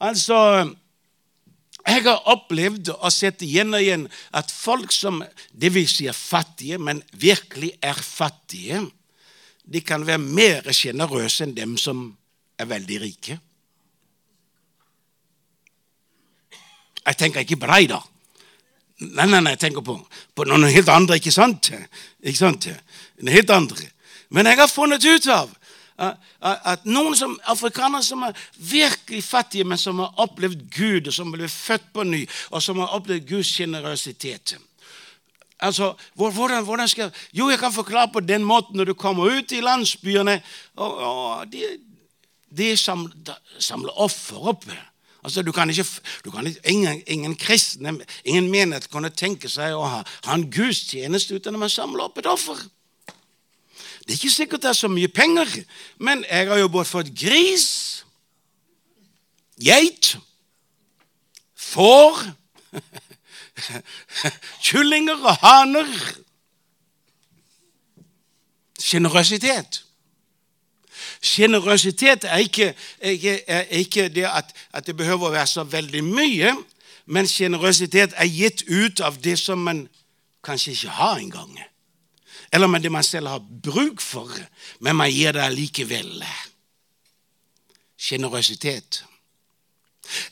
[0.01, 0.75] Altså
[1.87, 4.03] Jeg har opplevd og sett igjen og igjen
[4.37, 5.23] at folk som
[5.57, 8.83] det vil si er fattige, men virkelig er fattige,
[9.65, 12.11] de kan være mer sjenerøse enn dem som
[12.61, 13.39] er veldig rike.
[17.07, 18.03] Jeg tenker ikke på deg, da.
[18.99, 19.95] Nei, nei, nei, jeg tenker på,
[20.35, 21.71] på noen helt andre, ikke sant?
[22.21, 22.67] Ikke sant?
[23.23, 23.87] Noen helt andre.
[24.35, 25.55] Men jeg har funnet ut av
[25.99, 31.33] at noen som afrikanere som er virkelig fattige, men som har opplevd Gud, og som
[31.35, 34.59] ble født på ny, og som har opplevd Guds sjenerøsitet
[35.59, 39.53] Altså, hvordan, hvordan, skal Jo, jeg kan forklare på den måten når du kommer ut
[39.53, 40.43] i landsbyene
[40.77, 41.65] og, og De,
[42.59, 44.65] de samler, samler offer opp.
[45.25, 45.85] Altså, du kan ikke,
[46.25, 50.47] du kan ikke ingen, ingen, kristne, ingen menighet kunne tenke seg å ha, ha en
[50.51, 52.63] gudstjeneste uten å samle opp et offer.
[54.09, 55.51] Det er ikke sikkert det er så mye penger,
[56.01, 57.67] men jeg har jo både fått gris,
[59.61, 60.15] geit,
[61.53, 62.23] får
[64.65, 65.93] Kyllinger og haner.
[68.81, 69.85] Sjenerøsitet.
[71.21, 76.57] Sjenerøsitet er ikke, er ikke det at, at, det behøver å være så veldig mye,
[77.13, 79.89] men sjenerøsitet er gitt ut av det som man
[80.41, 81.59] kanskje ikke har engang.
[82.53, 84.31] Eller med det man selv har bruk for,
[84.81, 86.25] men man gir det allikevel.
[87.99, 89.05] Sjenerøsitet.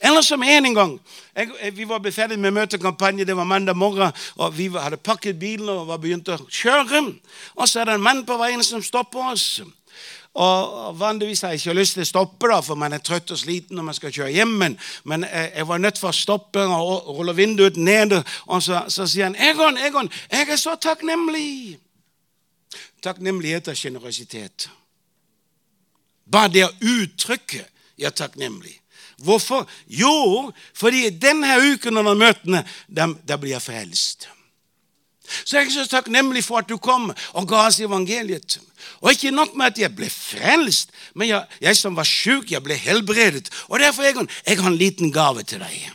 [0.00, 1.00] Eller som en gang
[1.37, 5.68] jeg, Vi var ferdig med møtekampanje, det var mandag morgen, og vi hadde pakket bilen
[5.68, 7.02] og var begynt å kjøre.
[7.57, 9.61] Og så er det en mann på veien som stopper oss.
[10.37, 13.40] Og Vanligvis har jeg ikke lyst til å stoppe, da, for man er trøtt og
[13.40, 14.52] sliten når man skal kjøre hjem.
[14.61, 18.18] Men, men jeg var nødt for å stoppe og rulle vinduet ned.
[18.46, 21.86] Og så, så sier han, 'Egon, Egon, jeg er så takknemlig.'
[23.02, 24.70] Takknemlighet er sjenerøsitet.
[26.30, 28.80] Bare det å uttrykke 'jeg er takknemlig'.
[29.16, 29.68] Hvorfor?
[29.88, 34.28] Jo, fordi denne uken under møtene, da, blir jeg frelst.
[35.44, 38.58] Så jeg er så takknemlig for at du kom og ga oss evangeliet.
[39.00, 42.62] Og ikke nok med at jeg ble frelst, men jeg, jeg som var sjuk, jeg
[42.62, 43.50] ble helbredet.
[43.68, 45.90] Og derfor jeg, jeg har en liten gave til deg.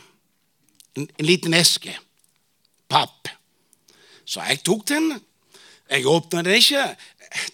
[0.96, 1.94] En, en liten eske.
[2.90, 3.30] Papp.
[4.24, 5.14] Så jeg tok den.
[5.92, 6.86] Jeg åpna den ikke.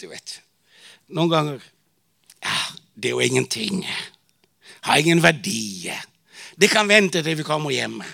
[0.01, 0.39] Du vet,
[1.15, 1.59] noen ganger
[2.39, 2.55] ja,
[2.95, 3.83] Det er jo ingenting
[4.89, 5.93] har ingen verdi.
[6.57, 8.07] Det kan vente til vi kommer hjemme.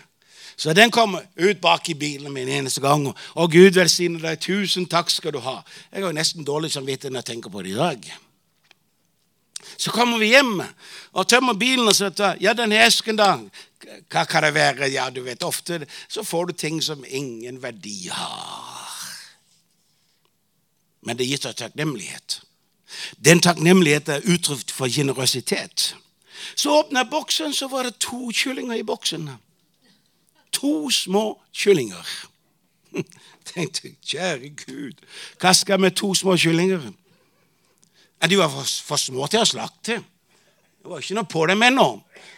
[0.56, 3.08] Så den kommer ut bak i bilen min eneste gang.
[3.34, 4.38] Og Gud velsigne deg.
[4.40, 5.60] Tusen takk skal du ha.
[5.92, 8.12] Jeg har nesten dårlig samvittighet når jeg tenker på det i dag.
[9.76, 13.38] Så kommer vi hjem og tømmer bilen og sier ja, den esken, da.
[14.12, 14.92] Hva kan det være?
[14.92, 18.83] Ja, du vet, ofte så får du ting som ingen verdi har.
[21.04, 22.40] Men det er gitt av takknemlighet.
[23.24, 25.94] Den takknemligheten er uttrykk for generøsitet.
[26.56, 29.30] Så åpna jeg boksen, så var det to kyllinger i boksen.
[30.52, 32.08] To små kyllinger.
[33.54, 35.00] Tenkte kjære Gud,
[35.40, 36.80] hva skal med to små kyllinger?
[38.24, 39.98] De var for, for små til å slakte.
[40.84, 41.88] Det var ikke noe på dem ennå,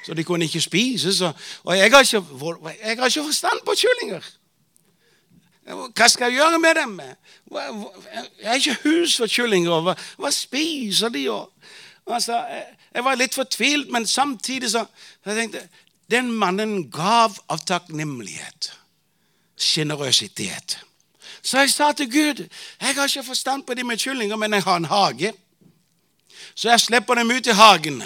[0.06, 1.12] så de kunne ikke spise.
[1.14, 1.30] Så,
[1.62, 4.26] og jeg har, ikke, jeg har ikke forstand på kyllinger.
[5.66, 7.00] Hva skal jeg gjøre med dem?
[7.50, 9.94] Jeg har ikke hus for kyllinger.
[10.16, 11.26] Hva, spiser de?
[12.06, 12.38] Altså,
[12.94, 14.86] jeg var litt fortvilt, men samtidig så
[15.26, 15.68] jeg tenkte
[16.10, 18.68] Den mannen gav av takknemlighet,
[19.58, 20.76] sjenerøsitet.
[21.42, 24.62] Så jeg sa til Gud jeg har ikke forstand på de med kyllinger, men jeg
[24.62, 25.32] har en hage.
[26.54, 28.02] Så jeg slipper dem ut i hagen.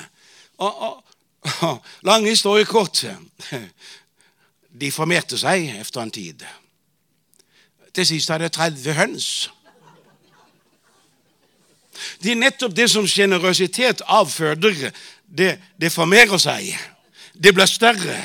[0.58, 1.04] Og, og,
[1.68, 3.04] og lang historie kort.
[4.80, 6.44] De formerte seg etter en tid.
[7.94, 9.50] Til sist hadde jeg 30 høns.
[12.22, 14.90] Det er nettopp det som sjenerøsitet avføder.
[15.26, 16.72] Det, det formerer seg.
[17.34, 18.18] Det blir større.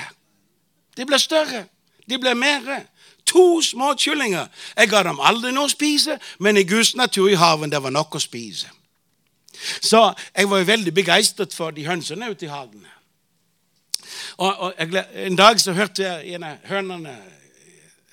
[0.97, 1.65] Det blir større.
[2.09, 2.85] Det blir mer.
[3.25, 4.47] To små kyllinger.
[4.77, 7.93] Jeg ga dem aldri noe å spise, men i Guds natur i haven det var
[7.93, 8.69] nok å spise.
[9.81, 10.01] Så
[10.35, 12.85] jeg var veldig begeistret for de hønsene ute i hagen.
[14.37, 17.15] Og, og jeg, En dag så hørte jeg en av hønene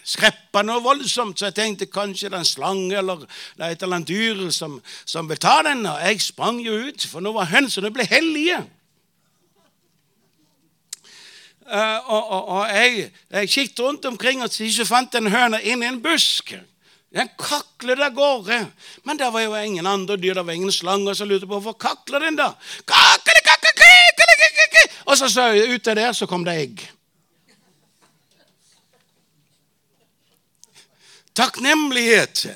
[0.05, 3.83] skreppa noe voldsomt, så jeg tenkte kanskje det er en slange eller det er et
[3.83, 5.85] eller annet dyr som, som vil ta den.
[5.87, 8.63] Og jeg sprang jo ut, for nå var hønsene ble hellige.
[11.63, 15.87] Uh, og, og, og, jeg, jeg kikket rundt omkring og så fant en høne inni
[15.89, 16.53] en busk.
[17.13, 18.59] Den kaklet av gårde.
[19.05, 21.77] Men det var jo ingen andre dyr, det var ingen slanger som lurte på hvorfor
[21.79, 22.51] kakler den da.
[22.89, 24.85] Kakle, kakle, kakle, kakele.
[25.07, 26.85] Og så, så ut der så kom det egg.
[31.35, 32.47] Takknemlighet,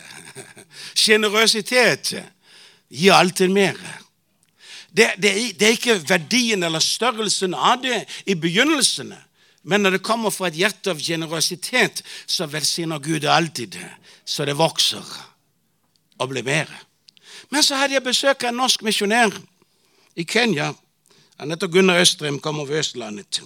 [0.95, 2.13] sjenerøsitet,
[2.93, 3.79] gir alltid mer.
[4.97, 9.13] Det, det, det, er ikke verdien eller størrelsen av det i begynnelsen.
[9.67, 13.77] Men når det kommer fra et hjerte av generøsitet, så velsigner Gud alltid,
[14.25, 15.05] så det vokser
[16.19, 16.71] og blir mer.
[17.51, 19.35] Men så hadde jeg besøk av en norsk misjonær
[20.17, 20.73] i Kenya.
[21.37, 23.43] Han heter Gunnar Østrem, kommer fra Østlandet.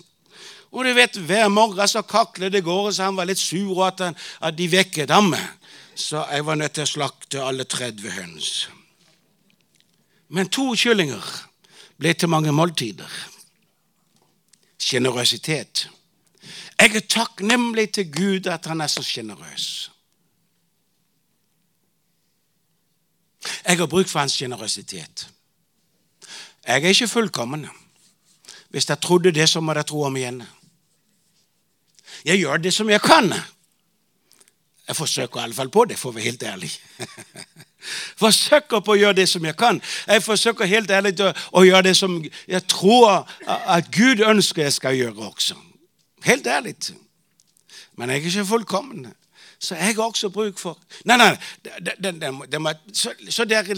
[0.70, 4.00] Og du vet, Hver morgen så kaklet det gårde, så han var litt sur at,
[4.00, 5.35] han, at de vekket ham.
[5.94, 8.68] Så jeg var nødt til å slakte alle 30 høns.
[10.30, 11.24] Men to kyllinger
[11.98, 13.11] ble til mange måltider.
[14.80, 15.88] Sjenerøsitet.
[16.80, 19.90] Jeg er takknemlig til Gud at han er så sjenerøs.
[23.66, 25.26] Jeg har bruk for hans sjenerøsitet.
[26.66, 27.66] Jeg er ikke fullkommen.
[28.70, 30.42] Hvis jeg trodde det, så må jeg tro om igjen.
[32.24, 33.33] Jeg gjør det som jeg kan.
[34.88, 36.70] Jeg forsøker iallfall på det, for å være helt ærlig.
[38.22, 39.80] forsøker på å gjøre det som jeg kan.
[40.06, 42.16] Jeg forsøker helt ærlig å, å gjøre det som
[42.48, 45.56] jeg tror at Gud ønsker jeg skal gjøre også.
[46.26, 46.74] Helt ærlig.
[47.96, 49.09] Men jeg er ikke fullkommen.
[49.61, 52.14] Så jeg har også bruk for Nei, nei, det, det,
[52.49, 53.77] det, må, så, så dere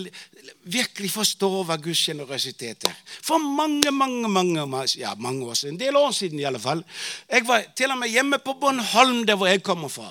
[0.70, 3.00] virkelig forstår hva Guds sjenerøsitet er.
[3.22, 6.84] For mange, mange mange, ja, mange år siden, en del år siden i alle fall,
[7.30, 10.10] jeg var til og med hjemme på Bornholm, der hvor jeg kommer fra.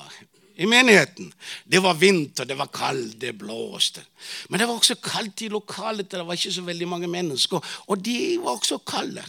[0.62, 1.32] I menigheten.
[1.64, 4.04] Det var vinter, det var kaldt, det blåste.
[4.50, 6.12] Men det var også kaldt i lokalet.
[6.12, 7.64] Det var ikke så veldig mange mennesker.
[7.88, 9.24] Og de var også kalde.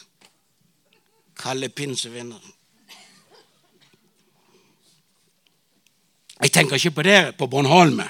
[1.39, 2.43] Kalde pinsevenner.
[6.43, 8.03] Jeg tenker ikke på det på Bornholm.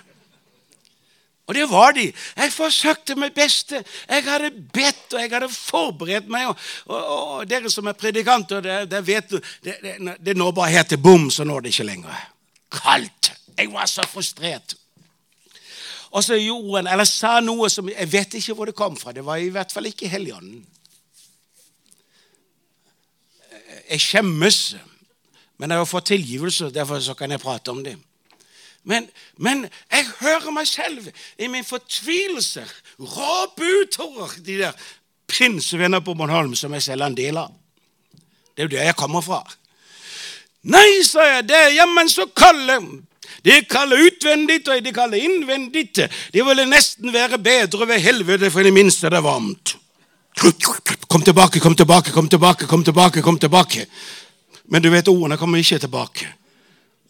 [1.46, 2.06] Og det var de.
[2.36, 3.82] Jeg forsøkte mitt beste.
[4.08, 6.48] Jeg hadde bedt og jeg hadde forberedt meg.
[6.48, 10.54] Og, og, og dere som er predikanter, det, det vet du, det, det, det når
[10.56, 12.22] bare her til bom, så når det ikke lenger.
[12.72, 13.32] Kaldt.
[13.58, 14.76] Jeg var så frustrert.
[16.12, 19.12] Og så gjorde han, eller sa noe som Jeg vet ikke hvor det kom fra.
[19.12, 20.62] Det var i hvert fall ikke Helligånden.
[23.90, 24.76] Jeg skjemmes,
[25.58, 27.96] men jeg har fått tilgivelse, derfor kan jeg prate om det.
[28.84, 31.06] Men, men, jeg hører meg selv
[31.38, 32.64] i min fortvilelse
[32.98, 34.86] råpe utover de der
[35.30, 37.52] pinsevenner på Bornholm som jeg selv er en del av.
[38.52, 39.40] Det er jo der jeg kommer fra.
[40.62, 42.78] Nei, sa jeg, det er jammen så kalde.
[43.42, 45.88] De kaller utvendig, og de kaller innvendig.
[45.94, 49.76] Det ville nesten være bedre ved helvete, for i det minste det varmt.
[51.08, 53.22] Kom tilbake, kom tilbake, kom tilbake, kom tilbake.
[53.22, 53.86] kom tilbake.
[54.64, 56.28] Men du vet, ordene kommer ikke tilbake.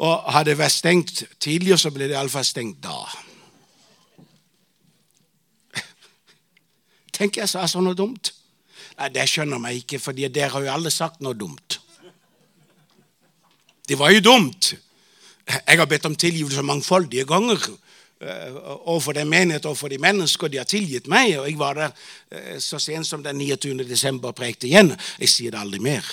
[0.03, 2.97] Og hadde det vært stengt tidligere, så ble det iallfall stengt da.
[7.19, 8.33] Tenk jeg sa sånn noe dumt.
[8.99, 11.79] Nei, Det skjønner meg ikke, for dere har jo alle sagt noe dumt.
[13.89, 14.75] Det var jo dumt.
[15.47, 17.59] Jeg har bedt om tilgivelse mangfoldige ganger
[18.23, 21.35] eh, overfor den menighet og for de mennesker de har tilgitt meg.
[21.41, 21.91] Og jeg var der
[22.31, 23.83] eh, så sent som den 29.
[23.89, 24.95] desember og prekte igjen.
[25.19, 26.07] Jeg sier det aldri mer.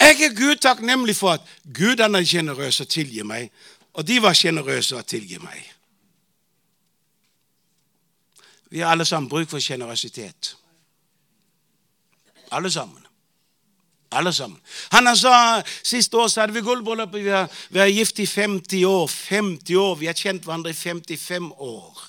[0.00, 1.40] Jeg er Gud takknemlig for at
[1.74, 3.50] Gud er sjenerøs og tilgir meg,
[3.92, 5.60] og de var sjenerøse og tilgir meg.
[8.70, 10.56] Vi har alle sammen bruk for sjenerøsitet.
[12.50, 13.06] Alle sammen.
[14.10, 14.60] Alle sammen.
[14.90, 17.14] Han sa, Siste år så hadde vi gullbryllup.
[17.14, 17.26] Vi,
[17.70, 19.10] vi er gift i 50 år.
[19.28, 19.94] 50 år.
[19.98, 22.06] Vi har kjent hverandre i 55 år.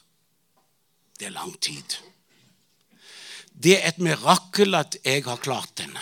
[1.19, 1.97] Det er lang tid.
[3.53, 5.97] Det er et mirakel at jeg har klart den.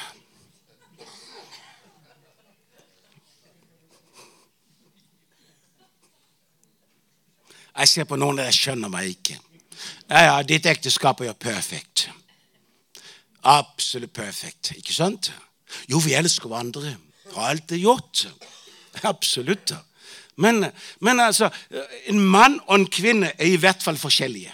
[7.80, 9.38] Jeg ser på noen der jeg skjønner meg ikke.
[10.10, 12.10] Ja, ja, ditt ekteskap er jo perfekt.
[13.48, 15.32] Absolutt perfekt, ikke sant?
[15.88, 16.98] Jo, vi elsker hverandre.
[17.36, 18.26] Har alltid gjort.
[19.08, 19.74] Absolutt.
[20.36, 20.66] Men,
[21.00, 21.50] men altså,
[22.08, 24.54] en mann og en kvinne er i hvert fall forskjellige.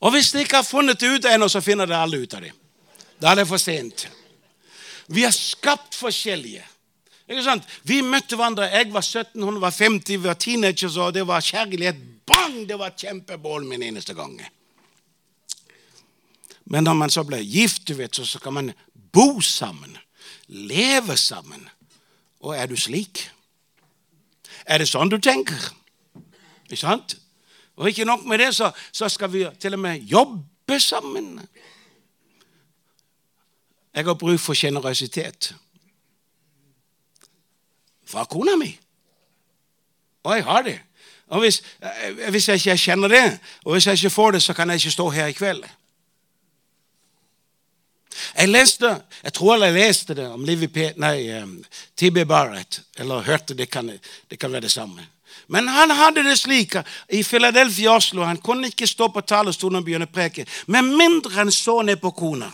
[0.00, 2.44] Og hvis dere ikke har funnet det ut ennå, så finner dere alle ut av
[2.44, 2.52] det.
[3.18, 4.06] Da er det for sent.
[5.08, 6.62] Vi er skapt forskjellige.
[7.28, 7.66] Ikke sant?
[7.84, 8.70] Vi møtte hverandre.
[8.72, 12.00] Jeg var 17, hun var 50, vi var teenagers, og det var kjærlighet.
[12.28, 12.62] Bang!
[12.68, 14.38] Det var kjempebål min eneste gang.
[16.64, 18.72] Men når man så ble gift, du vet, så, så kan man
[19.12, 19.96] bo sammen.
[20.48, 21.68] Leve sammen.
[22.40, 23.26] Og er du slik?
[24.64, 25.70] Er det sånn du tenker?
[26.68, 27.16] Ikke sant?
[27.78, 31.38] Og ikke nok med det, så, så skal vi til og med jobbe sammen.
[33.94, 35.52] Jeg har bruk for sjenerøsitet
[38.08, 38.70] fra kona mi.
[40.24, 40.78] Og jeg har det.
[41.28, 44.54] Og hvis, eh, hvis jeg ikke kjenner det, og hvis jeg ikke får det, så
[44.54, 45.64] kan jeg ikke stå her i kveld.
[48.38, 50.92] Jeg leste, jeg tror jeg leste det om Livy P...
[50.96, 51.64] Nei, um,
[51.96, 52.80] TB Barrett.
[52.98, 53.92] Eller hørte det kan,
[54.30, 55.06] det kan være det samme.
[55.48, 56.74] Men han hadde det slik
[57.08, 61.32] i Philadelphia Oslo Han kunne ikke stå på talerstolen og begynne å preke med mindre
[61.36, 62.50] han så ned på kona.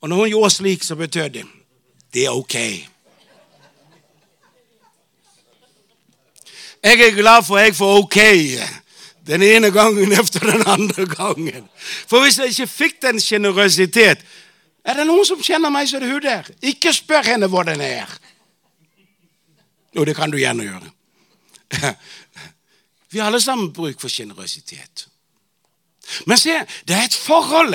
[0.00, 1.46] Og når hun gjorde slik, så betød det
[2.14, 2.56] det er ok.
[6.82, 8.18] Jeg er glad for jeg får ok
[9.26, 11.68] den ene gangen efter den andre gangen.
[12.06, 14.24] For hvis jeg ikke fikk den sjenerøsitet
[14.88, 16.46] Er det noen som kjenner meg, så er det hun der.
[16.64, 18.08] Ikke spør henne hvor den er.
[19.92, 20.88] Jo, det kan du gjerne gjøre.
[23.10, 25.08] Vi har alle sammen bruk for sjenerøsitet.
[26.26, 26.56] Men se,
[26.88, 27.74] det er et forhold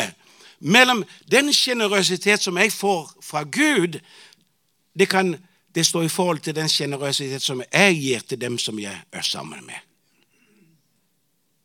[0.60, 3.99] mellom den sjenerøsitet som jeg får fra Gud,
[4.99, 5.36] det kan
[5.76, 9.22] det står i forhold til den sjenerøsitet som jeg gir til dem som jeg er
[9.22, 9.80] sammen med.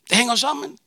[0.09, 0.79] Det henger sammen.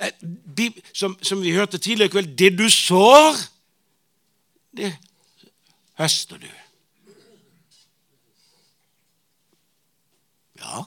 [0.00, 3.36] Eh, Som, som vi hørte tidligere i kveld, det du sår,
[4.76, 4.96] det
[5.98, 6.48] høster du.
[10.60, 10.84] Ja.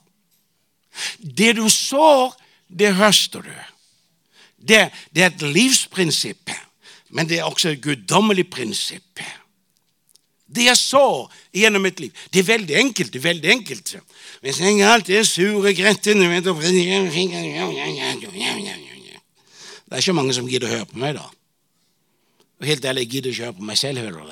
[1.37, 2.35] Det du sår,
[2.69, 3.53] det høster du.
[4.57, 6.51] Det, det er et livsprinsipp,
[7.09, 9.19] men det er også et guddommelig prinsipp.
[10.47, 12.11] Det jeg så gjennom mitt liv.
[12.31, 13.11] Det er veldig enkelt.
[13.13, 13.95] det er veldig enkelt.
[14.41, 16.21] Hvis jeg alltid er sur og gretten
[19.87, 21.27] Det er ikke mange som gidder å høre på meg, da.
[22.59, 24.25] Og helt ærlig, jeg gidder ikke høre på meg selv hører du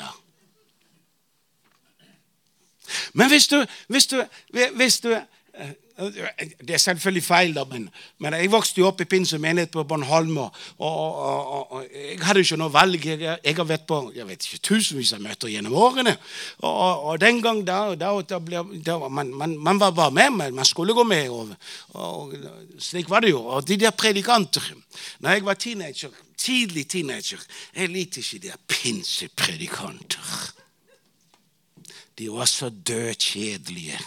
[3.13, 4.19] Men hvis du, hvis du,
[4.75, 5.09] hvis du
[5.95, 7.85] Det er selvfølgelig feil, da, men,
[8.19, 10.37] men jeg vokste jo opp i Pinse menighet på Bornholm.
[10.43, 13.05] Og, og, og, og jeg hadde ikke noe valg.
[13.05, 16.17] Jeg, jeg har vært på jeg vet ikke, tusenvis av møter gjennom årene.
[16.67, 18.39] Og, den gang da, da, da,
[18.89, 21.31] da man, man, man var bare med, men man skulle gå med.
[21.95, 22.35] Og
[22.83, 23.45] Slik var det jo.
[23.55, 24.65] Og de der predikanter
[25.19, 27.39] Når jeg var teenager, tidlig teenager
[27.75, 30.51] Jeg likte ikke de der pinsepredikanter.
[32.19, 33.99] De var så dødkjedelige.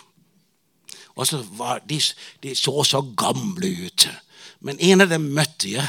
[1.18, 1.98] Og så var de,
[2.42, 4.06] de så så gamle ut.
[4.62, 5.86] Men en av dem møtte jeg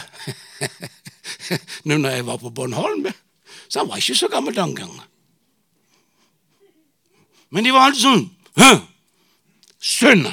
[1.88, 3.06] nå når jeg var på Bornholm.
[3.70, 5.02] Så han var ikke så gammel den gangen.
[7.50, 8.26] Men de var alltid sånn
[8.60, 8.74] Hæ?
[9.80, 10.28] Synd!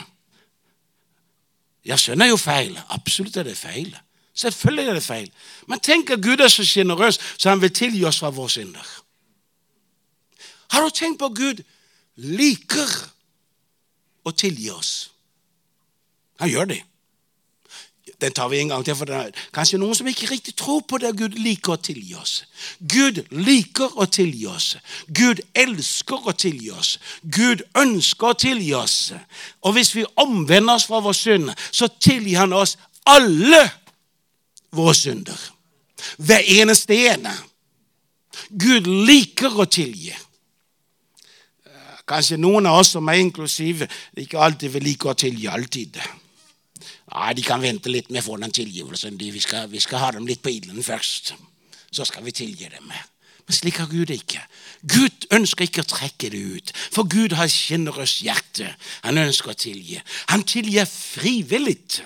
[1.86, 2.74] Ja, synd er jo feil.
[2.90, 3.92] Absolutt er det feil.
[4.36, 5.28] Selvfølgelig er det feil.
[5.70, 8.88] Men tenk at Gud er så sjenerøs så han vil tilgi oss fra våre synder.
[10.74, 11.62] Har du tenkt på Gud
[12.16, 12.90] liker
[14.26, 14.92] å tilgi oss?
[16.42, 16.82] Han gjør det.
[18.20, 20.80] Den tar vi en gang til, for det er kanskje noen som ikke riktig tror
[20.88, 21.10] på det.
[21.18, 22.46] Gud liker å tilgi oss.
[22.80, 24.76] Gud liker å tilgi oss.
[25.12, 26.94] Gud elsker å tilgi oss.
[27.22, 28.96] Gud ønsker å tilgi oss.
[29.60, 33.66] Og hvis vi omvender oss fra vår synd, så tilgir han oss alle
[34.72, 35.36] våre synder.
[36.16, 37.34] Hver eneste ene.
[38.48, 40.14] Gud liker å tilgi.
[42.06, 45.98] Kanskje noen av oss som er inklusive, ikke alltid vil like å tilgi alltid.
[47.10, 49.18] Nei, De kan vente litt med å få den tilgivelsen.
[49.18, 51.34] De, vi, skal, vi skal ha dem litt på ilden først.
[51.90, 52.90] Så skal vi tilgi dem.
[53.46, 54.42] Men slik har Gud ikke.
[54.86, 58.68] Gud ønsker ikke å trekke det ut, for Gud har et sjenerøst hjerte.
[59.06, 59.98] Han ønsker å tilgi.
[60.30, 62.02] Han tilgir frivillig.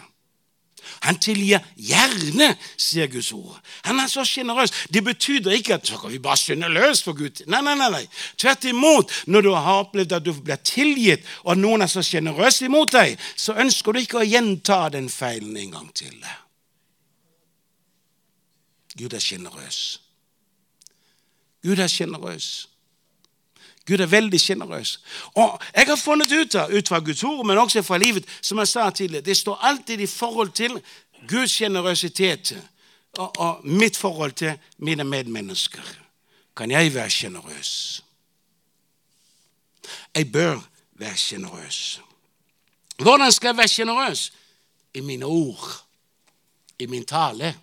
[1.00, 3.56] Han tilgir gjerne, sier Guds ord.
[3.86, 4.72] Han er så sjenerøs.
[4.92, 7.40] Det betyr ikke at så kan vi bare skynde løs for Gud.
[7.48, 8.02] Nei, nei, nei.
[8.36, 9.14] Tvert imot.
[9.26, 13.16] Når du har opplevd at du blir tilgitt, og noen er så sjenerøse imot deg,
[13.36, 16.20] så ønsker du ikke å gjenta den feilen en gang til.
[19.00, 19.80] Gud er sjenerøs.
[21.64, 22.50] Gud er sjenerøs.
[23.86, 24.98] Gud er veldig sjenerøs.
[25.34, 28.58] Og jeg har funnet ut av, ut fra Guds ord, men også fra livet, som
[28.58, 30.80] jeg sa tidligere, det står alltid i forhold til
[31.28, 32.52] Guds sjenerøsitet
[33.18, 35.82] og, og, mitt forhold til mine medmennesker.
[36.56, 38.04] Kan jeg være sjenerøs?
[40.14, 40.60] Jeg bør
[40.92, 42.00] være sjenerøs.
[42.98, 44.32] Hvordan skal jeg være sjenerøs?
[44.94, 45.84] I mine ord,
[46.78, 47.54] i min tale.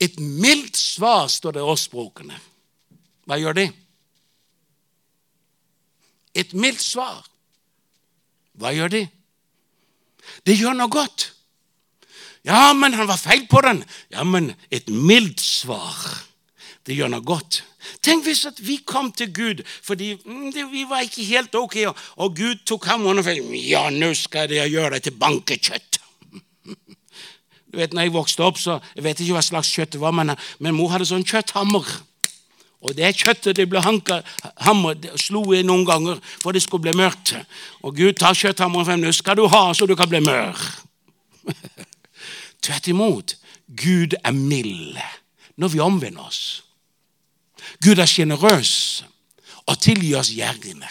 [0.00, 2.40] Et mildt svar, står det i årsspråkene.
[3.28, 3.66] Hva gjør de?
[6.38, 7.22] Et mildt svar.
[8.58, 9.02] Hva gjør de?
[10.46, 11.30] Det gjør noe godt.
[12.46, 13.82] Ja, men han var feil på den.
[14.10, 15.94] Ja, men et mildt svar.
[16.82, 17.62] Det gjør noe godt.
[18.02, 21.76] Tenk hvis at vi kom til Gud fordi mm, det, vi var ikke helt ok,
[21.90, 25.98] og, og Gud tok ham og sa ja, nå skal jeg gjøre deg til bankekjøtt.
[27.72, 30.12] Du vet, når jeg vokste opp, så jeg vet ikke hva slags kjøtt det var,
[30.12, 31.86] men, men mor hadde sånn kjøtthammer.
[32.82, 37.36] Og det kjøttet det ble hamret slo i noen ganger for det skulle bli mørkt.
[37.86, 39.04] Og Gud tar kjøtthammeren frem.
[39.04, 40.58] Nå skal du ha så du kan bli mør.
[42.64, 43.36] Tvert imot.
[43.68, 44.98] Gud er mild
[45.56, 46.62] når vi omvender oss.
[47.82, 49.04] Gud er sjenerøs
[49.66, 50.88] og tilgir oss gjerdene.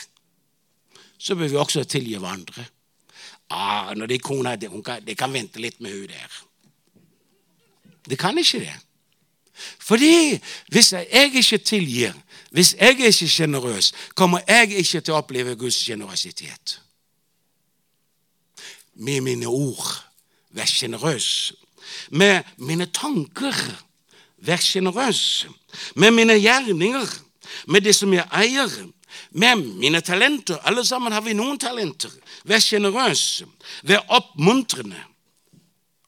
[1.21, 2.63] Så bør vi også tilgi hverandre.
[3.51, 6.39] Ah, når det er kona, det, kan, det kan vente litt med hun der.
[8.07, 8.77] Det kan ikke det.
[9.79, 10.39] Fordi
[10.71, 12.13] hvis jeg ikke tilgir,
[12.51, 16.81] hvis jeg ikke er sjenerøs, kommer jeg ikke til å oppleve Guds sjenerøsitet.
[18.95, 19.87] Med mine ord
[20.51, 21.53] vær sjenerøs.
[22.11, 23.55] Med mine tanker
[24.43, 25.47] vær sjenerøs.
[25.95, 27.07] Med mine gjerninger,
[27.67, 28.73] med det som jeg eier,
[29.31, 30.59] med mine talenter.
[30.67, 32.11] Alle sammen har vi noen talenter.
[32.43, 33.43] Vær sjenerøs.
[33.87, 34.99] Vær oppmuntrende.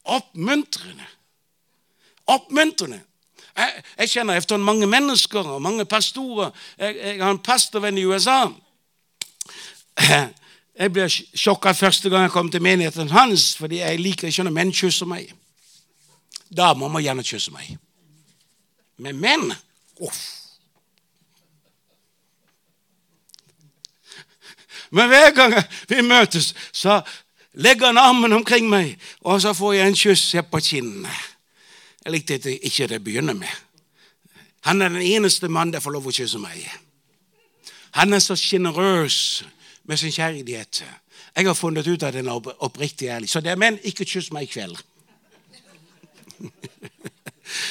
[0.03, 1.07] Oppmuntrende.
[2.27, 2.99] Oppmuntrende.
[3.57, 6.49] Jeg, jeg kjenner efter mange mennesker og mange pastorer.
[6.77, 8.45] Jeg, jeg har en pastorvenn i USA.
[10.73, 14.55] Jeg ble sjokka første gang jeg kom til menigheten hans, fordi jeg liker ikke når
[14.55, 15.27] menn kysser meg.
[16.49, 17.75] Damer må gjerne kysse meg.
[18.97, 19.53] Men menn
[20.01, 20.23] uff.
[24.93, 25.53] Men hver gang
[25.89, 27.01] vi møtes, så
[27.53, 31.32] legger han armen omkring meg, og så får jeg en kyss på kinnet.
[32.03, 33.51] Jeg likte det ikke det begynner med.
[34.63, 36.63] Han er den eneste mann der får lov å kysse meg.
[37.99, 39.43] Han er så sjenerøs
[39.83, 40.83] med sin kjærlighet.
[41.35, 43.29] Jeg har funnet ut at den er oppriktig ærlig.
[43.29, 44.77] Så det er menn, ikke kyss meg i kveld.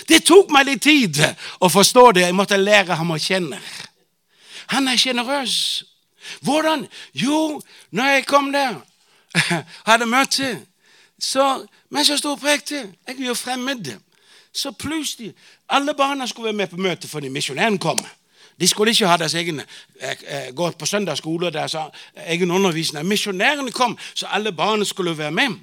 [0.09, 1.17] Det tok meg litt tid
[1.59, 2.27] å forstå det.
[2.29, 3.59] Jeg måtte lære ham å kjenne.
[4.71, 5.55] Han er sjenerøs.
[6.45, 6.85] Hvordan?
[7.19, 7.59] Jo,
[7.91, 8.77] når jeg kom der,
[9.89, 10.53] hadde møte,
[11.19, 13.91] så mens jeg sto og prekte Jeg er jo fremmed.
[14.53, 15.35] Så plutselig
[15.69, 18.07] Alle barna skulle være med på møtet fordi misjonæren kom.
[18.61, 19.61] De skulle ikke ha deres egen,
[20.01, 21.75] eh, eh gå på søndagsskole og deres
[22.27, 23.07] egen undervisning.
[23.07, 25.59] Misjonærene kom, så alle barna skulle være med.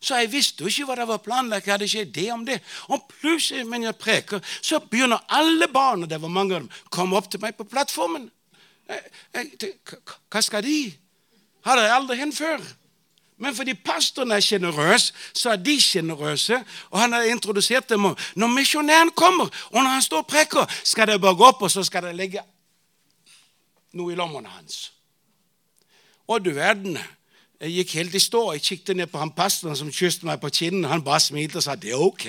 [0.00, 1.66] Så jeg visste jo ikke hva det var planlagt.
[1.66, 2.60] Jeg hadde ikke idé om det.
[2.88, 7.16] Og plutselig, mens jeg preker, så begynner alle barna det var mange av dem, komme
[7.16, 8.30] opp til meg på plattformen.
[9.34, 9.74] Jeg,
[10.30, 10.92] hva skal de?
[11.64, 12.64] Har dere aldri hendt før?
[13.40, 16.58] Men fordi pastoren er sjenerøs, så er de sjenerøse.
[16.90, 18.10] Og han har introdusert dem.
[18.36, 21.70] Når misjonæren kommer, og når han står og preker, skal de bare gå opp og
[21.70, 22.42] så skal de legge
[23.96, 24.90] noe i lommene hans.
[26.28, 26.98] Og du verden.
[27.60, 28.42] Jeg gikk helt i stå.
[28.52, 30.84] Jeg kikket ned på han pastoren som kysset meg på kinnen.
[30.88, 32.28] Han bare smilte og sa det er ok,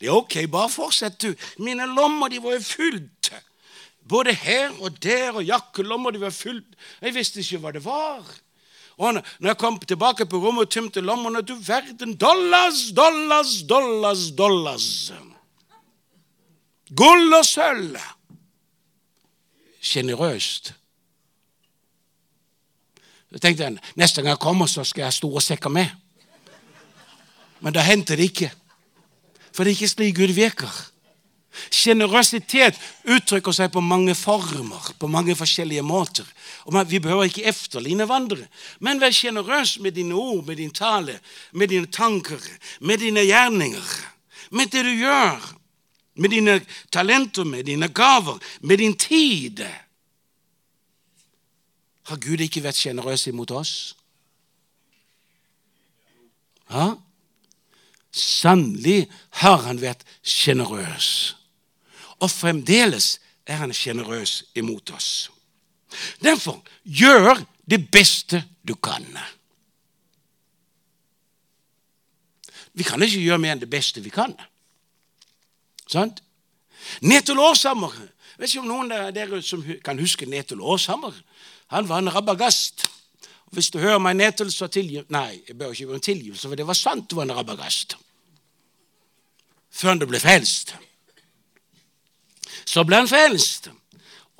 [0.00, 1.34] det er ok, bare fortsett, du.
[1.62, 3.30] Mine lommer de var jo fylt.
[4.08, 6.74] Både her og der, og jakkelommer de var fylt.
[7.02, 8.26] Jeg visste ikke hva det var.
[8.96, 12.14] Og når jeg kom tilbake på rommet og tømte lommene Du verden!
[12.16, 15.12] Dollars, dollars, dollars, dollars.
[16.94, 17.98] Gull og sølv.
[19.80, 20.74] Sjenerøst.
[23.32, 25.90] Så tenkte jeg neste gang jeg kommer, så skal jeg ha store sekker med.
[27.60, 28.52] Men da hendte det ikke.
[29.50, 30.70] For det er ikke slik Gud virker.
[31.70, 36.26] Sjenerøsitet uttrykker seg på mange former, på mange forskjellige måter.
[36.64, 38.46] Og Vi behøver ikke efterligne hverandre,
[38.80, 41.20] men vær sjenerøs med dine ord, med din tale,
[41.52, 42.40] med dine tanker,
[42.80, 43.88] med dine gjerninger,
[44.50, 45.40] med det du gjør,
[46.14, 46.60] med dine
[46.92, 49.64] talenter, med dine gaver, med din tid.
[52.04, 53.96] Har Gud ikke vært sjenerøs imot oss?
[56.70, 56.94] Ja,
[58.14, 59.08] Sannelig
[59.42, 61.34] har han vært sjenerøs.
[62.24, 65.28] Og fremdeles er han sjenerøs imot oss.
[66.24, 69.04] Derfor gjør det beste du kan.
[72.74, 74.32] Vi kan ikke gjøre mer enn det beste vi kan.
[75.86, 76.22] Sant?
[77.04, 77.92] Netol Årshammer
[78.34, 81.14] Vet ikke om noen av dere som kan huske Netol Årshammer.
[81.70, 82.88] Han var en rabagast.
[83.54, 86.58] Hvis du hører meg Netol, så tilgi Nei, jeg bør ikke gjøre en tilgivelse, for
[86.58, 87.94] det var sant du var en rabagast.
[89.70, 90.74] Før du ble frelst.
[92.64, 93.70] Så ble han frelst.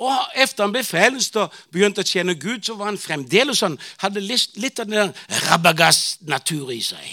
[0.03, 3.79] Og etter han ble frelst og begynte å tjene Gud, så var han fremdeles sånn,
[4.03, 5.13] hadde litt av den
[5.49, 7.13] rabagast-natur i seg.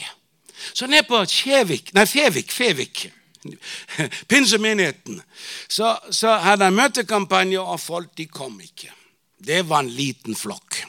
[0.73, 3.07] Så ned på Kjevik, nei, Fevik, Fevik
[4.29, 5.21] pinsemenigheten,
[5.69, 8.91] så, så hadde han møtekampanje, og folk de kom ikke.
[9.41, 10.83] Det var en liten flokk.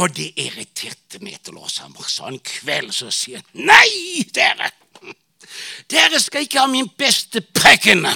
[0.00, 2.06] Og det irriterte meg til Åshammer.
[2.08, 4.70] Så en kveld så sier han Nei, dere!
[5.90, 8.06] Dere skal ikke ha min beste preken!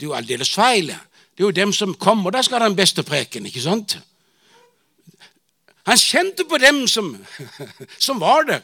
[0.00, 0.86] Det er jo aldeles feil.
[0.88, 3.44] Det er jo dem som kommer, da skal ha den beste preken.
[3.46, 3.98] ikke sant?
[5.84, 7.12] Han kjente på dem som,
[8.06, 8.62] som var der.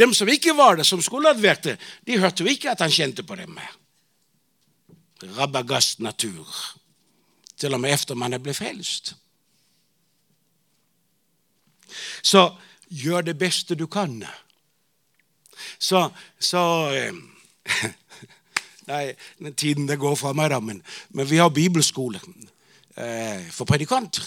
[0.00, 1.76] Dem som ikke var der, som skulle ha vært det,
[2.06, 3.60] de hørte jo ikke at han kjente på dem.
[5.36, 6.48] Rabagast natur.
[7.60, 9.16] Til og med efter man er blitt frelst.
[12.22, 12.48] Så
[12.88, 14.24] gjør det beste du kan.
[15.78, 16.08] Så,
[16.40, 16.64] så
[16.96, 17.12] eh,
[18.88, 19.12] Nei,
[19.52, 20.60] tiden det går fra meg, da.
[20.64, 20.82] Men,
[21.14, 22.20] men vi har bibelskole
[22.96, 24.24] eh, for predikanter.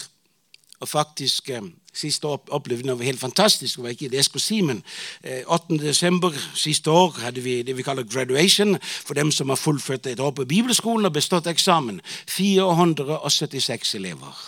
[0.82, 3.76] Og faktisk eh, Siste år opplevde noe helt fantastisk.
[3.76, 4.78] Det var ikke det jeg skulle si, men
[5.20, 5.74] 8.
[5.76, 10.06] Eh, desember siste år hadde vi det vi kaller graduation for dem som har fullført
[10.08, 12.00] et år på bibelskolen og bestått eksamen.
[12.32, 14.40] 476 elever.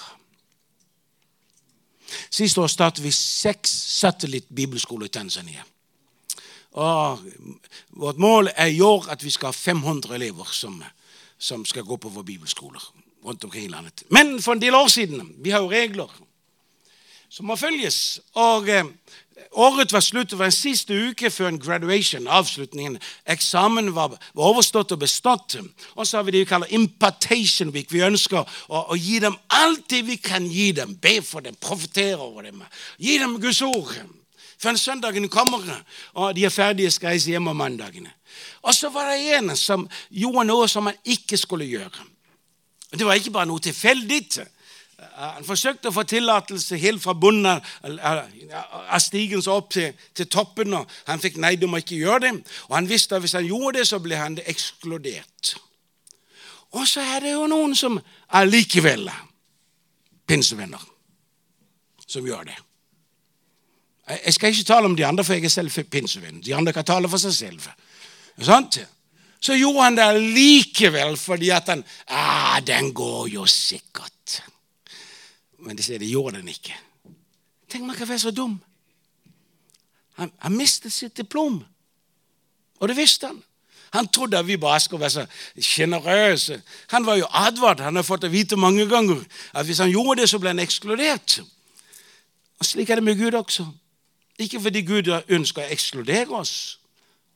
[2.31, 5.69] Siste år startet vi seks satellitt-bibelskoler i Tanzania.
[6.75, 7.23] Og
[7.95, 10.83] vårt mål er i år at vi skal ha 500 elever som,
[11.39, 12.83] som skal gå på våre bibelskoler
[13.25, 14.03] rundt omkring i landet.
[14.11, 16.11] Men for en del år siden Vi har jo regler
[17.35, 18.21] som må følges.
[18.39, 18.85] Og eh,
[19.59, 20.33] Året var slutt.
[20.39, 22.99] Var en siste uke før en graduation, avslutningen.
[23.27, 25.57] Eksamen var, var, overstått og bestått.
[25.95, 27.91] Og så har vi det vi kaller impartation week.
[27.93, 30.95] Vi ønsker å, å, gi dem alt det vi kan gi dem.
[31.03, 32.63] Be for dem, profetere over dem.
[32.99, 33.95] Gi dem Guds ord.
[34.65, 35.61] Før søndagene kommer,
[36.15, 38.11] og de er ferdige, skal reise hjem om mandagene.
[38.63, 42.07] Og så var det en som gjorde noe som han ikke skulle gjøre.
[42.95, 44.23] Det var ikke bare noe tilfeldig.
[45.19, 50.75] Han forsøkte å få tillatelse helt fra bunnen av stigen så opp til, til, toppen.
[50.79, 52.35] og Han fikk nei, du må ikke gjøre det.
[52.71, 55.57] Og han visste at hvis han gjorde det, så ble han ekskludert.
[56.75, 58.01] Og så er det jo noen som
[58.35, 59.11] allikevel
[60.27, 60.89] pinsevenner
[62.07, 62.64] som gjør det.
[64.09, 66.43] Jeg skal ikke tale om de andre, for jeg er selv pinsevenn.
[66.45, 67.69] De andre kan tale for seg selv.
[68.41, 68.79] Sånt?
[69.41, 74.43] Så gjorde han det likevel fordi at han ah, Den går jo sikkert.
[75.59, 76.77] Men de sier de gjorde den ikke.
[77.69, 78.59] Tenk man kan være så dum.
[80.21, 81.59] Han, han mistet sitt diplom,
[82.79, 83.41] og det visste han.
[83.95, 85.25] Han trodde at vi bare skulle være så
[85.61, 86.63] sjenerøse.
[86.91, 87.81] Han var jo advart.
[87.81, 89.21] Han har fått å vite mange ganger
[89.55, 91.37] at hvis han gjorde det, så ble han ekskludert.
[92.59, 93.67] Og Slik er det med Gud også.
[94.39, 96.79] Ikke fordi Gud ønsker å ekskludere oss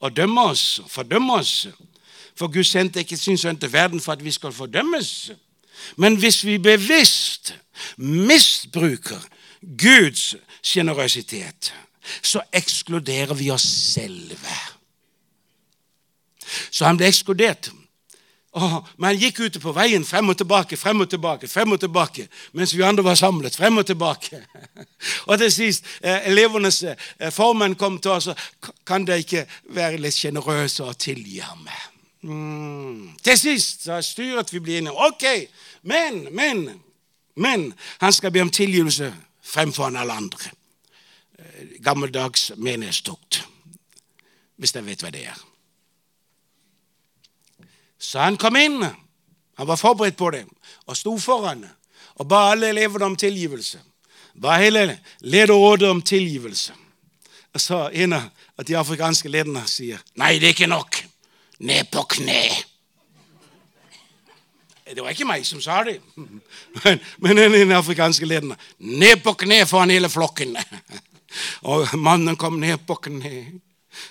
[0.01, 1.69] og dømme oss, fordømme oss.
[2.39, 5.31] For Gud sendte ikke sin sønn til verden for at vi skal fordømmes.
[5.97, 7.55] Men hvis vi bevisst
[7.97, 9.23] misbruker
[9.79, 11.73] Guds sjenerøsitet,
[12.23, 14.59] så ekskluderer vi oss selve.
[16.71, 17.71] Så han ble ekskludert.
[18.57, 21.81] Oh, men han gikk ute på veien frem og tilbake, frem og tilbake, frem og
[21.83, 22.25] tilbake,
[22.57, 23.57] mens vi andre var samlet.
[23.57, 24.41] frem og tilbake.
[25.29, 28.37] og til sist, eh, elevenes eh, formann kom til oss og
[28.87, 29.45] kan dere ikke
[29.77, 31.69] være litt sjenerøse og tilgi ham.
[32.23, 33.19] Mm.
[33.23, 34.97] Til sist sa styret vi blir inne.
[34.97, 35.25] Ok,
[35.83, 36.81] men, men,
[37.37, 39.13] men han skal be om tilgivelse
[39.45, 40.51] fremfor alle andre.
[41.39, 43.45] Eh, gammeldags menighetstukt,
[44.57, 45.48] hvis dere vet hva det er.
[47.99, 48.85] Så han kom inn.
[49.59, 50.45] Han var forberedt på det
[50.87, 51.67] og sto foran
[52.19, 53.79] og ba alle elevene om tilgivelse.
[54.39, 56.73] Ba hele lederrådet om tilgivelse.
[57.55, 60.99] Og så en av de afrikanske lederne sier nei, det er ikke nok.
[61.59, 62.43] Ned på kne.
[64.89, 68.55] Det var ikke meg som sa det, men, men den afrikanske lederen.
[68.79, 70.57] Ned på kne foran hele flokken.
[71.71, 73.61] Og mannen kom ned på kne.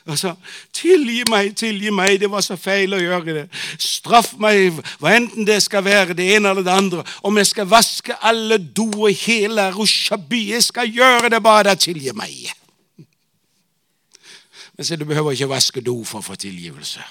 [0.05, 0.35] Og sa,
[0.73, 5.45] 'Tilgi meg, tilgi meg, det var så feil å gjøre det.' 'Straff meg, hva enten
[5.47, 9.71] det skal være det ene eller det andre.' 'Om jeg skal vaske alle doer hele
[9.71, 12.53] Rushaby, jeg skal gjøre det, bare tilgi meg.'
[14.77, 17.01] Men se, du behøver ikke vaske do for å få tilgivelse.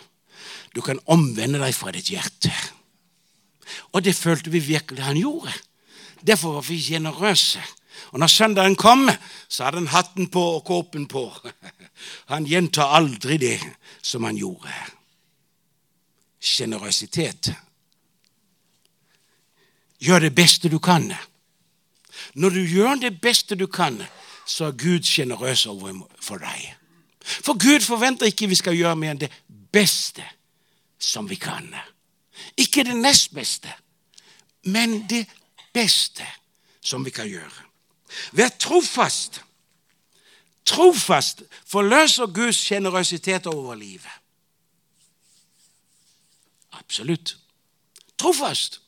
[0.75, 2.53] Du kan omvende deg fra ditt hjerte.
[3.93, 5.53] Og det følte vi virkelig han gjorde.
[6.27, 7.63] Derfor var vi sjenerøse.
[8.13, 9.11] Og når søndagen kom,
[9.49, 11.31] så hadde han hatten på og kåpen på.
[12.33, 13.61] Han gjentar aldri det
[14.03, 14.73] som han gjorde.
[16.41, 17.51] Sjenerøsitet.
[19.99, 21.09] Gjør det beste du kan.
[22.35, 24.03] Når du gjør det beste du kan,
[24.47, 26.75] så er Gud sjenerøs overfor deg.
[27.25, 29.33] For Gud forventer ikke vi skal gjøre mer enn det
[29.73, 30.23] beste
[30.99, 31.73] som vi kan.
[32.57, 33.73] Ikke det nest beste,
[34.65, 35.25] men det
[35.75, 36.27] beste
[36.85, 37.66] som vi kan gjøre.
[38.33, 39.41] Vær trofast.
[40.67, 44.11] Trofast forløser Guds sjenerøsitet over livet.
[46.73, 47.37] Absolutt.
[48.19, 48.81] Trofast.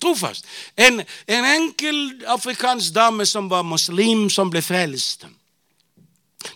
[0.00, 0.46] Trofast.
[0.76, 5.26] En, en enkel afrikansk dame som var muslim, som ble frelst.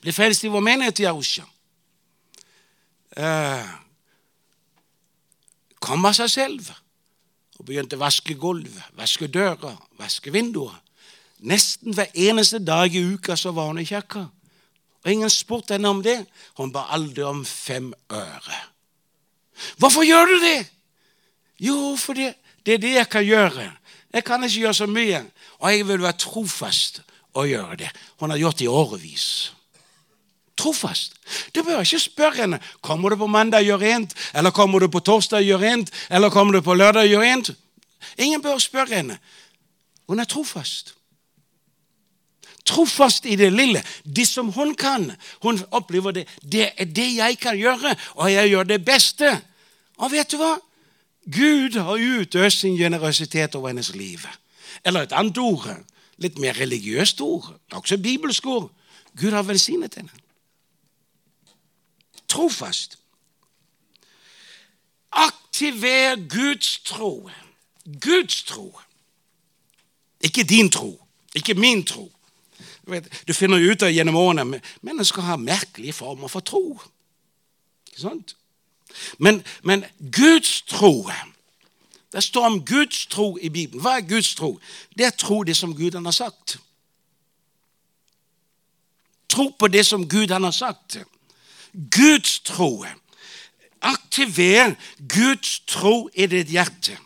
[0.03, 1.47] Ble frelst i vår menighet i Arusha.
[3.17, 3.69] Uh,
[5.81, 6.73] kom av seg selv
[7.57, 8.69] og begynte å vaske gulv,
[8.99, 10.75] vaske dører, vaske vinduer.
[11.47, 14.27] Nesten hver eneste dag i uka så var hun i kirka.
[15.05, 16.19] Og ingen spurte henne om det.
[16.59, 18.57] Hun ba aldri om fem øre.
[19.79, 20.67] Hvorfor gjør du det?
[21.63, 22.33] Jo, fordi
[22.67, 23.71] det er det jeg kan gjøre.
[24.13, 25.23] Jeg kan ikke gjøre så mye,
[25.59, 27.01] og jeg vil være trofast
[27.35, 27.91] og gjøre det.
[28.21, 29.53] Hun har gjort det i årevis.
[30.57, 31.15] Trofast.
[31.55, 34.89] Du bør ikke spørre henne kommer du på mandag og gjør rent, eller kommer du
[34.89, 37.51] på torsdag og gjør rent, eller kommer du på lørdag og gjør rent.
[38.19, 39.19] Ingen bør spørre henne.
[40.09, 40.95] Hun er trofast.
[42.67, 43.83] Trofast i det lille.
[44.03, 45.13] Det som hun kan.
[45.43, 46.27] Hun opplever det.
[46.43, 49.31] Det er det jeg kan gjøre, og jeg gjør det beste.
[49.97, 50.57] Og vet du hva?
[51.27, 54.27] Gud har utøst sin generøsitet over hennes liv.
[54.85, 55.67] Eller et annet ord,
[56.23, 58.71] litt mer religiøst ord, også bibelsk ord.
[59.17, 60.11] Gud har velsignet henne.
[62.29, 62.99] Trofast.
[65.13, 67.31] Aktiver Guds tro.
[68.01, 68.81] Guds tro.
[70.21, 72.13] Ikke din tro, ikke min tro.
[73.27, 76.77] Du, finner ut av gjennom årene mennesker har merkelige former for tro.
[77.89, 78.37] Ikke sant?
[79.19, 81.11] Men, men Guds tro
[82.13, 83.83] Det står om Guds tro i Bibelen.
[83.83, 84.55] Hva er Guds tro?
[84.97, 86.59] Det er tro det som Gud han har sagt.
[89.29, 90.99] Tro på det som Gud han har sagt.
[91.73, 92.87] Guds tro.
[93.83, 96.97] Aktiver Guds tro i ditt hjerte.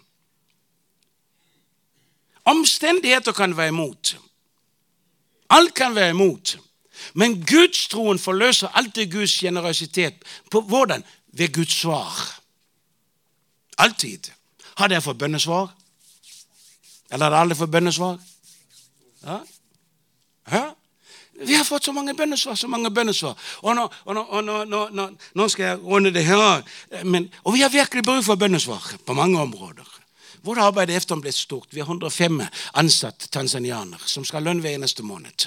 [2.45, 4.17] Omstendigheter kan være imot.
[5.51, 6.59] Alt kan være imot.
[7.15, 10.15] Men gudstroen forløser alltid Guds generøsitet.
[10.51, 11.05] På hvordan?
[11.33, 12.41] ved Guds svar.
[13.79, 14.31] Alltid.
[14.77, 15.71] Har dere fått bønnesvar?
[17.11, 18.19] Eller har aldri fått bønnesvar?
[19.25, 19.41] Ja?
[20.53, 20.65] ja?
[21.41, 23.39] Vi har fått så mange bønnesvar, så mange bønnesvar.
[23.63, 26.63] Og nå, og nå, og nå, nå, nå skal jeg runde det her.
[27.05, 30.00] Men, og vi har virkelig bruk for bønnesvar på mange områder.
[30.43, 31.69] Vårt arbeid er blitt stort.
[31.71, 32.43] Vi har 105
[32.75, 35.47] ansatte tanzanianere som skal ha lønn hver eneste måned.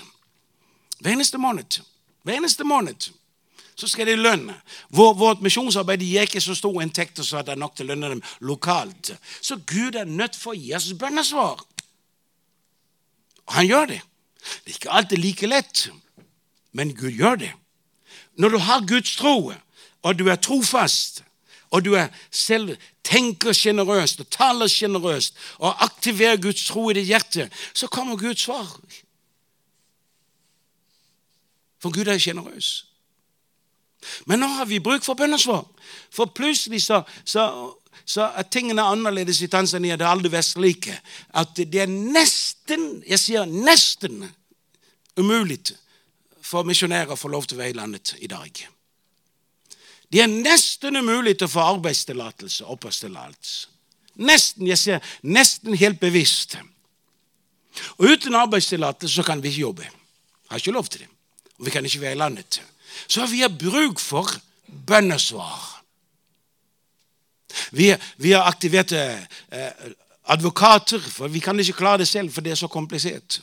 [0.99, 1.81] Hver eneste måned.
[2.23, 3.09] Hver eneste måned
[3.75, 4.53] så skal de lønne.
[4.89, 8.11] Vår, vårt misjonsarbeid gir ikke så stor inntekt så det er nok til å lønne
[8.13, 9.15] dem lokalt.
[9.41, 11.63] Så Gud er nødt for å gi oss bønnesvar.
[13.57, 14.01] Han gjør det.
[14.63, 15.87] Det er ikke alltid like lett,
[16.71, 17.51] men Gud gjør det.
[18.37, 19.53] Når du har Guds tro,
[20.03, 21.23] og du er trofast,
[21.71, 27.09] og du er selv tenker sjenerøst og taler sjenerøst og aktiverer Guds tro i ditt
[27.09, 28.69] hjerte, så kommer Guds svar.
[31.83, 32.85] For Gud er sjenerøs.
[34.27, 35.63] Men nå har vi bruk for bønnesvar.
[36.11, 37.45] For plutselig så, så,
[38.05, 39.97] så er tingene annerledes i Tanzania.
[39.99, 44.23] Det har aldri vært slik at det er nesten, jeg sier nesten,
[45.19, 45.59] umulig
[46.43, 48.63] for misjonærer å få lov til å være i landet i dag.
[50.13, 53.71] Det er nesten umulig til å få arbeidstillatelse, oppholdstillatelse.
[54.21, 56.53] Nesten, jeg sier nesten helt bevisst.
[57.97, 59.89] Og uten arbeidstillatelse kan vi ikke jobbe.
[60.51, 61.09] Har ikke lov til det.
[61.57, 62.61] Og vi kan ikke være i landet
[63.07, 64.29] så vi har bruk for
[64.67, 65.83] bønnesvar.
[67.71, 69.17] Vi, vi har aktivert eh,
[70.33, 73.41] advokater, for vi kan ikke klare det selv, for det er så komplisert.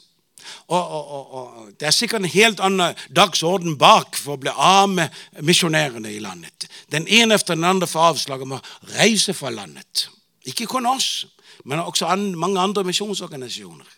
[0.68, 4.88] Og, og, og, Det er sikkert en helt annen dagsorden bak for å bli av
[4.92, 6.68] med misjonærene i landet.
[6.92, 8.64] Den ene efter den andre får avslag om å
[8.96, 10.08] reise fra landet.
[10.44, 11.26] Ikke kun oss,
[11.64, 13.96] men også mange andre misjonsorganisasjoner.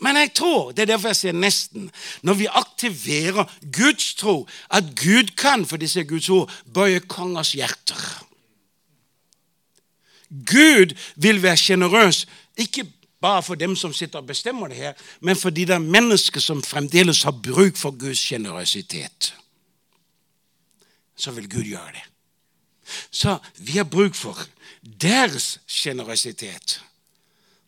[0.00, 1.88] Men jeg tror, det er derfor jeg sier nesten,
[2.22, 8.04] når vi aktiverer Guds tro, at Gud kan, for disse Guds ord, bøye kongers hjerter.
[10.28, 12.26] Gud vil være sjenerøs,
[12.58, 12.86] ikke
[13.20, 16.62] bare for dem som sitter og bestemmer det her, men for de der mennesker som
[16.62, 19.34] fremdeles har bruk for Guds sjenerøsitet.
[21.18, 22.04] så vil Gud gjøre det.
[23.10, 24.38] Så vi har bruk for
[24.82, 26.78] deres sjenerøsitet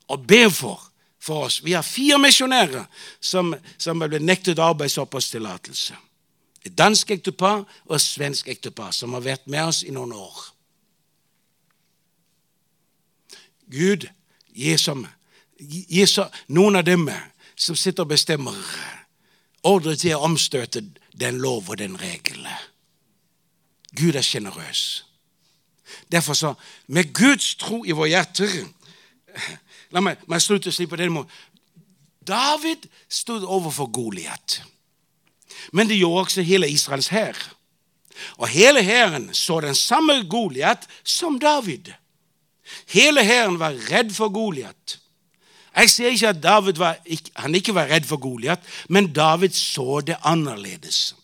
[0.09, 0.87] og be for
[1.21, 1.65] for oss.
[1.65, 2.87] Vi har fire misjonærer
[3.21, 5.97] som, som ble nektet arbeidsoppholdstillatelse.
[6.65, 10.41] Et dansk ektepar og et svensk ektepar som har vært med oss i noen år.
[13.71, 14.09] Gud
[14.57, 15.05] gir, som,
[16.49, 17.09] noen av dem
[17.57, 18.57] som sitter og bestemmer,
[19.63, 20.83] ordre til å omstøte
[21.13, 22.47] den lov og den regel.
[23.97, 25.05] Gud er sjenerøs.
[26.13, 26.55] Derfor så,
[26.87, 28.53] med Guds tro i våre hjerter
[29.91, 31.31] La meg, meg slutte slik på den måten.
[32.27, 34.61] David stod overfor Goliat.
[35.75, 37.39] Men det gjorde også hele Israels hær.
[38.39, 41.91] Og hele hæren så den samme Goliat som David.
[42.87, 45.00] Hele hæren var redd for Goliat.
[45.77, 46.99] Jeg sier ikke at David var,
[47.37, 51.15] han ikke var redd for Goliat, men David så det annerledes.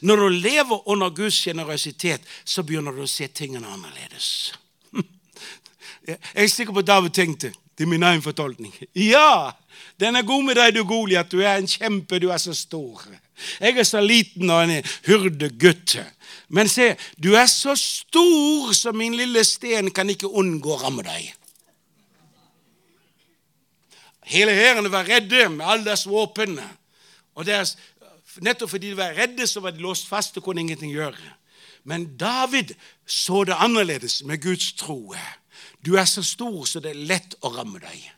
[0.00, 4.54] Når du lever under Guds sjenerøsitet, så begynner du å se tingene annerledes.
[6.06, 8.72] Jeg er sikker på at David tenkte det er min egen fortolkning.
[9.12, 9.52] Ja,
[10.00, 11.30] den er god med deg, du Goliat.
[11.32, 13.02] Du er en kjempe, du er så stor.
[13.60, 15.98] Jeg er så liten og en hyrdegutt.
[16.48, 21.04] Men se, du er så stor, så min lille sten kan ikke unngå å ramme
[21.04, 21.34] deg.
[24.26, 26.58] Hele hæren var redde med alle deres våpen.
[27.34, 27.76] Og deres,
[28.42, 31.34] nettopp fordi de var redde, så var de låst fast og kunne ingenting gjøre.
[31.84, 32.74] Men David
[33.06, 35.14] så det annerledes med Guds tro.
[35.86, 38.12] Du er så stor, så det er lett å ramme deg.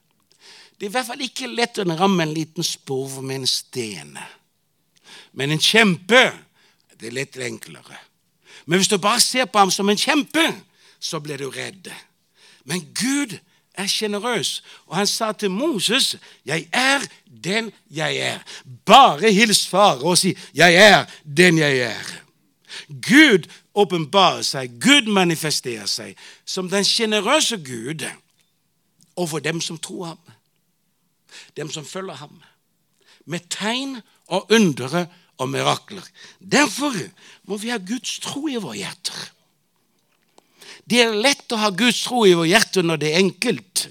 [0.79, 4.17] Det er i hvert fall ikke lett å ramme en liten spurv med en sten.
[5.33, 6.23] Men en kjempe
[6.99, 7.99] det er litt enklere.
[8.67, 10.43] Men hvis du bare ser på ham som en kjempe,
[10.99, 11.91] så blir du redd.
[12.67, 13.37] Men Gud
[13.79, 16.17] er sjenerøs, og han sa til Moses,
[16.47, 17.01] 'Jeg er
[17.45, 18.43] den jeg er'.
[18.87, 21.05] Bare hils far og si, 'Jeg er
[21.37, 22.21] den jeg er'.
[22.89, 28.05] Gud åpenbarer seg, Gud manifesterer seg som den sjenerøse Gud
[29.17, 30.19] overfor dem som tror ham,
[31.57, 32.43] dem som følger ham,
[33.27, 35.07] med tegn og undere
[35.39, 36.03] og mirakler.
[36.53, 36.93] Derfor
[37.45, 39.31] må vi ha Guds tro i våre hjerter.
[40.89, 43.89] Det er lett å ha Guds tro i vårt hjerte når det er enkelt.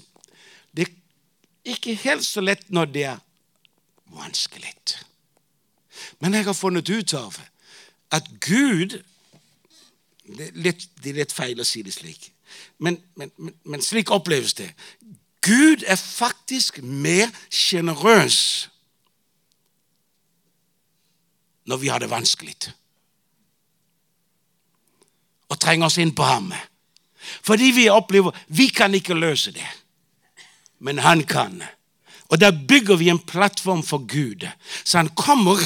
[0.74, 3.20] Det er ikke helt så lett når det er
[4.16, 4.74] vanskelig.
[6.18, 7.38] Men jeg har funnet ut av
[8.10, 8.98] at Gud
[10.28, 12.26] det er, litt, det er litt feil å si det slik,
[12.84, 14.68] men, men, men, men slik oppleves det.
[15.44, 18.68] Gud er faktisk mer sjenerøs
[21.68, 22.56] når vi har det vanskelig.
[25.48, 26.52] Og trenger oss inn på ham.
[27.42, 29.66] Fordi vi opplever vi kan ikke løse det,
[30.78, 31.62] men han kan.
[32.28, 34.46] Og da bygger vi en plattform for Gud,
[34.84, 35.58] så han kommer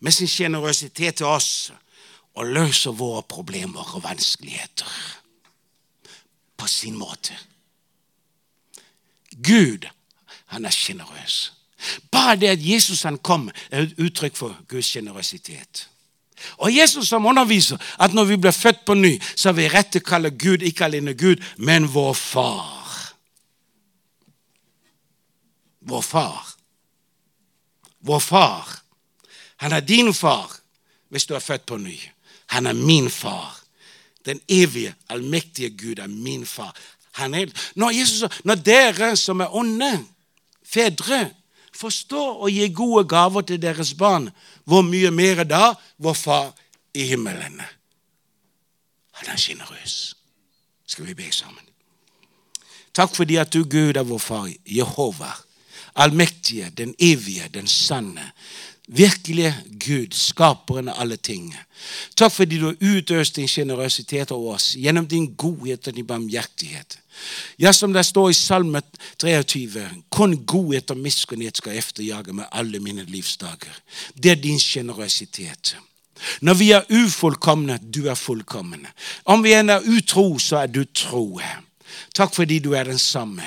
[0.00, 1.72] med sin sjenerøsitet til oss
[2.36, 4.90] og løser våre problemer og vanskeligheter
[6.56, 7.36] på sin måte.
[9.42, 9.86] Gud,
[10.46, 11.52] han er sjenerøs.
[12.10, 15.88] Bare det at Jesus han kom, er et uttrykk for Guds sjenerøsitet.
[16.56, 19.92] Og Jesus som underviser at når vi blir født på ny, så har vi rett
[19.92, 23.06] til å kalle Gud ikke alene Gud, men vår far.
[25.86, 26.56] Vår far.
[28.00, 28.82] Vår far.
[29.56, 30.50] Han er din far
[31.08, 31.96] hvis du er født på ny.
[32.46, 33.54] Han er min far.
[34.26, 36.74] Den evige, allmektige Gud er min far.
[37.12, 39.92] Han er, når, Jesus, når dere som er onde,
[40.66, 41.30] fedre,
[41.76, 44.28] forstår å gi gode gaver til deres barn,
[44.66, 46.52] hvor mye mer da vår Far
[46.94, 47.60] i himmelen?
[49.16, 50.16] Han er sjenerøs.
[50.86, 51.62] Skal vi be sammen?
[52.94, 55.30] Takk fordi at du, Gud, er vår Far, Jehova,
[55.94, 58.32] allmektige, den evige, den sanne,
[58.86, 61.50] virkelige Gud, skaperen av alle ting.
[62.16, 66.98] Takk fordi du har utøst din sjenerøsitet over oss gjennom din godhet og din barmhjertighet.
[67.58, 68.82] Ja, som det står i Salme
[69.18, 73.82] 23, kun godhet og miskunnhet skal efterjage med alle mine livsdager.
[74.14, 75.76] Det er din sjenerøsitet.
[76.40, 78.86] Når vi er ufullkomne, du er fullkommen.
[79.24, 81.40] Om vi er utro, så er du tro.
[82.14, 83.42] Takk fordi du er den samme.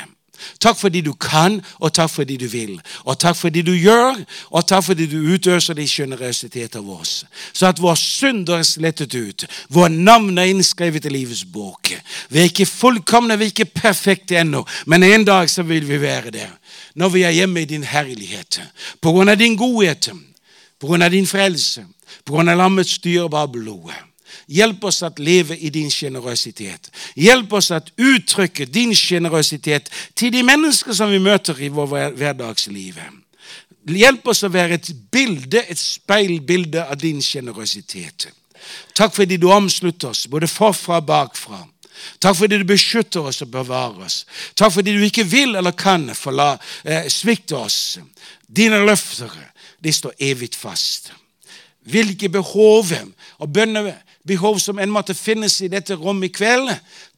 [0.59, 2.75] Takk fordi du kan, og takk fordi du vil.
[3.05, 4.17] Og takk fordi du gjør,
[4.49, 7.25] og takk fordi du utøser din sjenerøsitet av oss.
[7.53, 9.45] Så at vår synder er slettet ut.
[9.69, 11.93] Vår navn er innskrevet i livets bok.
[12.29, 16.01] Vi er ikke fullkomne, vi er ikke perfekte ennå, men en dag så vil vi
[16.01, 16.51] være der.
[16.95, 18.61] Når vi er hjemme i din herlighet.
[19.01, 20.09] På grunn av din godhet,
[20.79, 21.85] på grunn av din frelse,
[22.25, 23.91] på grunn av lammets dyrebare blod.
[24.47, 26.89] Hjelp oss at leve i din sjenerøsitet.
[27.15, 32.99] Hjelp oss at uttrykke din sjenerøsitet til de mennesker som vi møter i vår hverdagsliv.
[33.89, 38.29] Hjelp oss å være et bilde, et speilbilde av din sjenerøsitet.
[38.93, 41.63] Takk fordi du omslutter oss, både forfra og bakfra.
[42.19, 44.23] Takk fordi du beskytter oss og bevarer oss.
[44.57, 47.99] Takk fordi du ikke vil eller kan forla, eh, svikte oss.
[48.47, 49.31] Dine løfter
[49.83, 51.11] de står evig fast.
[51.89, 52.91] Hvilke behov
[53.39, 53.53] og
[54.29, 56.69] bønnebehov som en måtte finnes i dette rommet i kveld,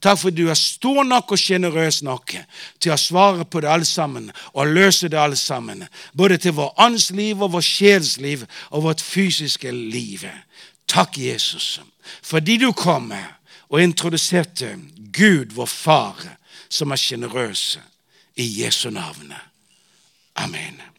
[0.02, 2.36] takk for du er stor nok og sjenerøs nok
[2.80, 5.88] til å svare på det alle sammen og løse det alle sammen.
[6.14, 10.26] Både til vår åndsliv og vår sjelsliv og vårt fysiske liv.
[10.88, 11.82] Takk, Jesus,
[12.22, 13.12] fordi du kom
[13.70, 14.78] og introduserte
[15.12, 16.16] Gud, vår Far,
[16.70, 17.80] som er sjenerøs,
[18.36, 19.34] i Jesu navn.
[20.36, 20.91] Amen.